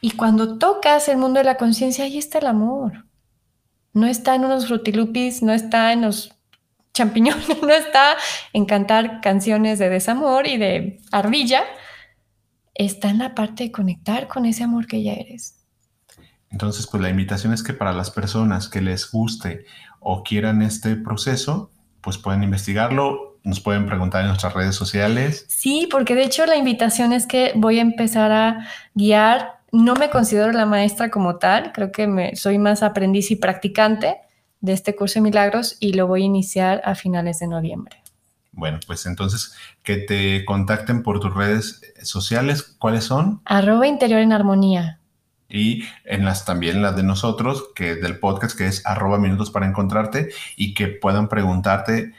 Y 0.00 0.10
cuando 0.12 0.58
tocas 0.58 1.08
el 1.08 1.18
mundo 1.18 1.38
de 1.38 1.44
la 1.44 1.56
conciencia, 1.56 2.04
ahí 2.04 2.18
está 2.18 2.38
el 2.38 2.46
amor. 2.46 3.06
No 3.92 4.08
está 4.08 4.34
en 4.34 4.44
unos 4.44 4.66
frutilupis, 4.66 5.42
no 5.42 5.52
está 5.52 5.92
en 5.92 6.02
los 6.02 6.34
champiñones, 6.94 7.46
no 7.62 7.70
está 7.70 8.16
en 8.52 8.64
cantar 8.66 9.20
canciones 9.20 9.78
de 9.78 9.88
desamor 9.88 10.48
y 10.48 10.56
de 10.56 11.00
ardilla. 11.12 11.62
Está 12.74 13.08
en 13.08 13.18
la 13.18 13.36
parte 13.36 13.64
de 13.64 13.72
conectar 13.72 14.26
con 14.26 14.46
ese 14.46 14.64
amor 14.64 14.88
que 14.88 15.04
ya 15.04 15.12
eres. 15.12 15.55
Entonces, 16.56 16.86
pues 16.86 17.02
la 17.02 17.10
invitación 17.10 17.52
es 17.52 17.62
que 17.62 17.74
para 17.74 17.92
las 17.92 18.10
personas 18.10 18.70
que 18.70 18.80
les 18.80 19.10
guste 19.10 19.66
o 20.00 20.22
quieran 20.22 20.62
este 20.62 20.96
proceso, 20.96 21.70
pues 22.00 22.16
pueden 22.16 22.42
investigarlo, 22.42 23.38
nos 23.44 23.60
pueden 23.60 23.84
preguntar 23.84 24.22
en 24.22 24.28
nuestras 24.28 24.54
redes 24.54 24.74
sociales. 24.74 25.44
Sí, 25.48 25.86
porque 25.90 26.14
de 26.14 26.24
hecho 26.24 26.46
la 26.46 26.56
invitación 26.56 27.12
es 27.12 27.26
que 27.26 27.52
voy 27.56 27.78
a 27.78 27.82
empezar 27.82 28.32
a 28.32 28.68
guiar. 28.94 29.60
No 29.70 29.96
me 29.96 30.08
considero 30.08 30.50
la 30.50 30.64
maestra 30.64 31.10
como 31.10 31.36
tal, 31.36 31.72
creo 31.72 31.92
que 31.92 32.06
me, 32.06 32.34
soy 32.36 32.56
más 32.56 32.82
aprendiz 32.82 33.30
y 33.30 33.36
practicante 33.36 34.16
de 34.62 34.72
este 34.72 34.96
curso 34.96 35.16
de 35.16 35.24
milagros 35.24 35.76
y 35.78 35.92
lo 35.92 36.06
voy 36.06 36.22
a 36.22 36.24
iniciar 36.24 36.80
a 36.86 36.94
finales 36.94 37.38
de 37.38 37.48
noviembre. 37.48 38.02
Bueno, 38.52 38.80
pues 38.86 39.04
entonces 39.04 39.54
que 39.82 39.98
te 39.98 40.46
contacten 40.46 41.02
por 41.02 41.20
tus 41.20 41.34
redes 41.34 41.82
sociales. 42.02 42.62
¿Cuáles 42.62 43.04
son? 43.04 43.42
Arroba 43.44 43.86
interior 43.86 44.20
en 44.20 44.32
armonía 44.32 45.00
y 45.48 45.84
en 46.04 46.24
las 46.24 46.44
también 46.44 46.82
las 46.82 46.96
de 46.96 47.02
nosotros, 47.02 47.68
que 47.74 47.94
del 47.96 48.18
podcast, 48.18 48.56
que 48.56 48.66
es 48.66 48.84
arroba 48.86 49.18
minutos 49.18 49.50
para 49.50 49.66
encontrarte 49.66 50.30
y 50.56 50.74
que 50.74 50.88
puedan 50.88 51.28
preguntarte 51.28 52.12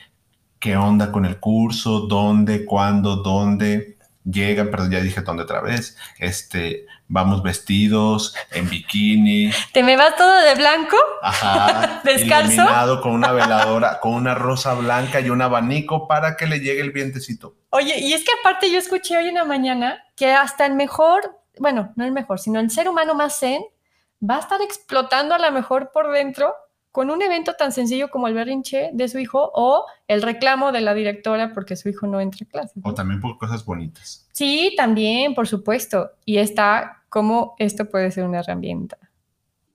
qué 0.59 0.77
onda 0.77 1.11
con 1.11 1.25
el 1.25 1.39
curso, 1.39 2.01
dónde, 2.01 2.65
cuándo, 2.65 3.17
dónde 3.17 3.97
llegan, 4.29 4.69
perdón, 4.69 4.91
ya 4.91 4.99
dije 4.99 5.21
dónde 5.21 5.43
otra 5.43 5.61
vez, 5.61 5.97
este, 6.19 6.85
vamos 7.07 7.43
vestidos 7.43 8.35
en 8.51 8.69
bikini. 8.69 9.51
¿Te 9.71 9.83
me 9.83 9.95
vas 9.95 10.15
todo 10.15 10.41
de 10.41 10.55
blanco? 10.55 10.97
Ajá. 11.21 12.01
Descalzo. 12.03 12.53
Iluminado 12.53 13.01
con 13.01 13.13
una 13.13 13.31
veladora, 13.31 13.99
con 13.99 14.13
una 14.13 14.35
rosa 14.35 14.73
blanca 14.73 15.21
y 15.21 15.29
un 15.29 15.41
abanico 15.41 16.07
para 16.07 16.35
que 16.35 16.47
le 16.47 16.59
llegue 16.59 16.81
el 16.81 16.91
vientecito. 16.91 17.55
Oye, 17.69 17.99
y 17.99 18.13
es 18.13 18.23
que 18.23 18.31
aparte 18.39 18.71
yo 18.71 18.77
escuché 18.77 19.17
hoy 19.17 19.29
en 19.29 19.35
la 19.35 19.45
mañana 19.45 20.03
que 20.15 20.31
hasta 20.31 20.65
el 20.65 20.73
mejor 20.73 21.36
bueno, 21.59 21.93
no 21.95 22.05
el 22.05 22.11
mejor, 22.11 22.39
sino 22.39 22.59
el 22.59 22.69
ser 22.69 22.89
humano 22.89 23.15
más 23.15 23.39
zen, 23.39 23.63
va 24.27 24.37
a 24.37 24.39
estar 24.39 24.61
explotando 24.61 25.35
a 25.35 25.39
lo 25.39 25.51
mejor 25.51 25.91
por 25.91 26.11
dentro 26.11 26.53
con 26.91 27.11
un 27.11 27.21
evento 27.21 27.53
tan 27.53 27.71
sencillo 27.71 28.09
como 28.09 28.27
el 28.27 28.33
berrinche 28.33 28.89
de 28.91 29.07
su 29.07 29.19
hijo 29.19 29.51
o 29.53 29.85
el 30.07 30.23
reclamo 30.23 30.71
de 30.71 30.81
la 30.81 30.95
directora 30.95 31.53
porque 31.53 31.75
su 31.75 31.89
hijo 31.89 32.07
no 32.07 32.19
entra 32.19 32.45
a 32.47 32.49
clase. 32.49 32.79
O 32.83 32.93
también 32.93 33.21
por 33.21 33.37
cosas 33.37 33.63
bonitas. 33.63 34.27
Sí, 34.31 34.73
también, 34.75 35.35
por 35.35 35.47
supuesto. 35.47 36.09
Y 36.25 36.37
está 36.37 37.03
cómo 37.09 37.55
esto 37.59 37.87
puede 37.89 38.09
ser 38.09 38.23
una 38.23 38.39
herramienta. 38.39 38.97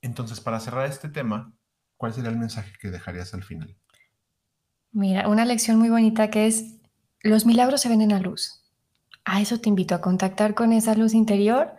Entonces, 0.00 0.40
para 0.40 0.58
cerrar 0.58 0.86
este 0.86 1.08
tema, 1.08 1.52
¿cuál 1.96 2.12
sería 2.12 2.30
el 2.30 2.38
mensaje 2.38 2.72
que 2.80 2.90
dejarías 2.90 3.32
al 3.34 3.44
final? 3.44 3.76
Mira, 4.90 5.28
una 5.28 5.44
lección 5.44 5.78
muy 5.78 5.90
bonita 5.90 6.28
que 6.28 6.46
es, 6.46 6.80
los 7.20 7.46
milagros 7.46 7.80
se 7.80 7.88
ven 7.88 8.02
en 8.02 8.10
la 8.10 8.18
luz. 8.18 8.61
A 9.24 9.40
eso 9.40 9.58
te 9.58 9.68
invito, 9.68 9.94
a 9.94 10.00
contactar 10.00 10.54
con 10.54 10.72
esa 10.72 10.94
luz 10.94 11.14
interior 11.14 11.74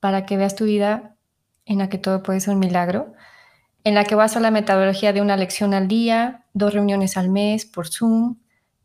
para 0.00 0.26
que 0.26 0.36
veas 0.36 0.56
tu 0.56 0.64
vida 0.64 1.16
en 1.64 1.78
la 1.78 1.88
que 1.88 1.98
todo 1.98 2.22
puede 2.22 2.40
ser 2.40 2.54
un 2.54 2.60
milagro, 2.60 3.12
en 3.84 3.94
la 3.94 4.04
que 4.04 4.14
vas 4.14 4.36
a 4.36 4.40
la 4.40 4.50
metodología 4.50 5.12
de 5.12 5.20
una 5.20 5.36
lección 5.36 5.74
al 5.74 5.86
día, 5.86 6.46
dos 6.54 6.74
reuniones 6.74 7.16
al 7.16 7.28
mes 7.28 7.66
por 7.66 7.88
Zoom, 7.88 8.36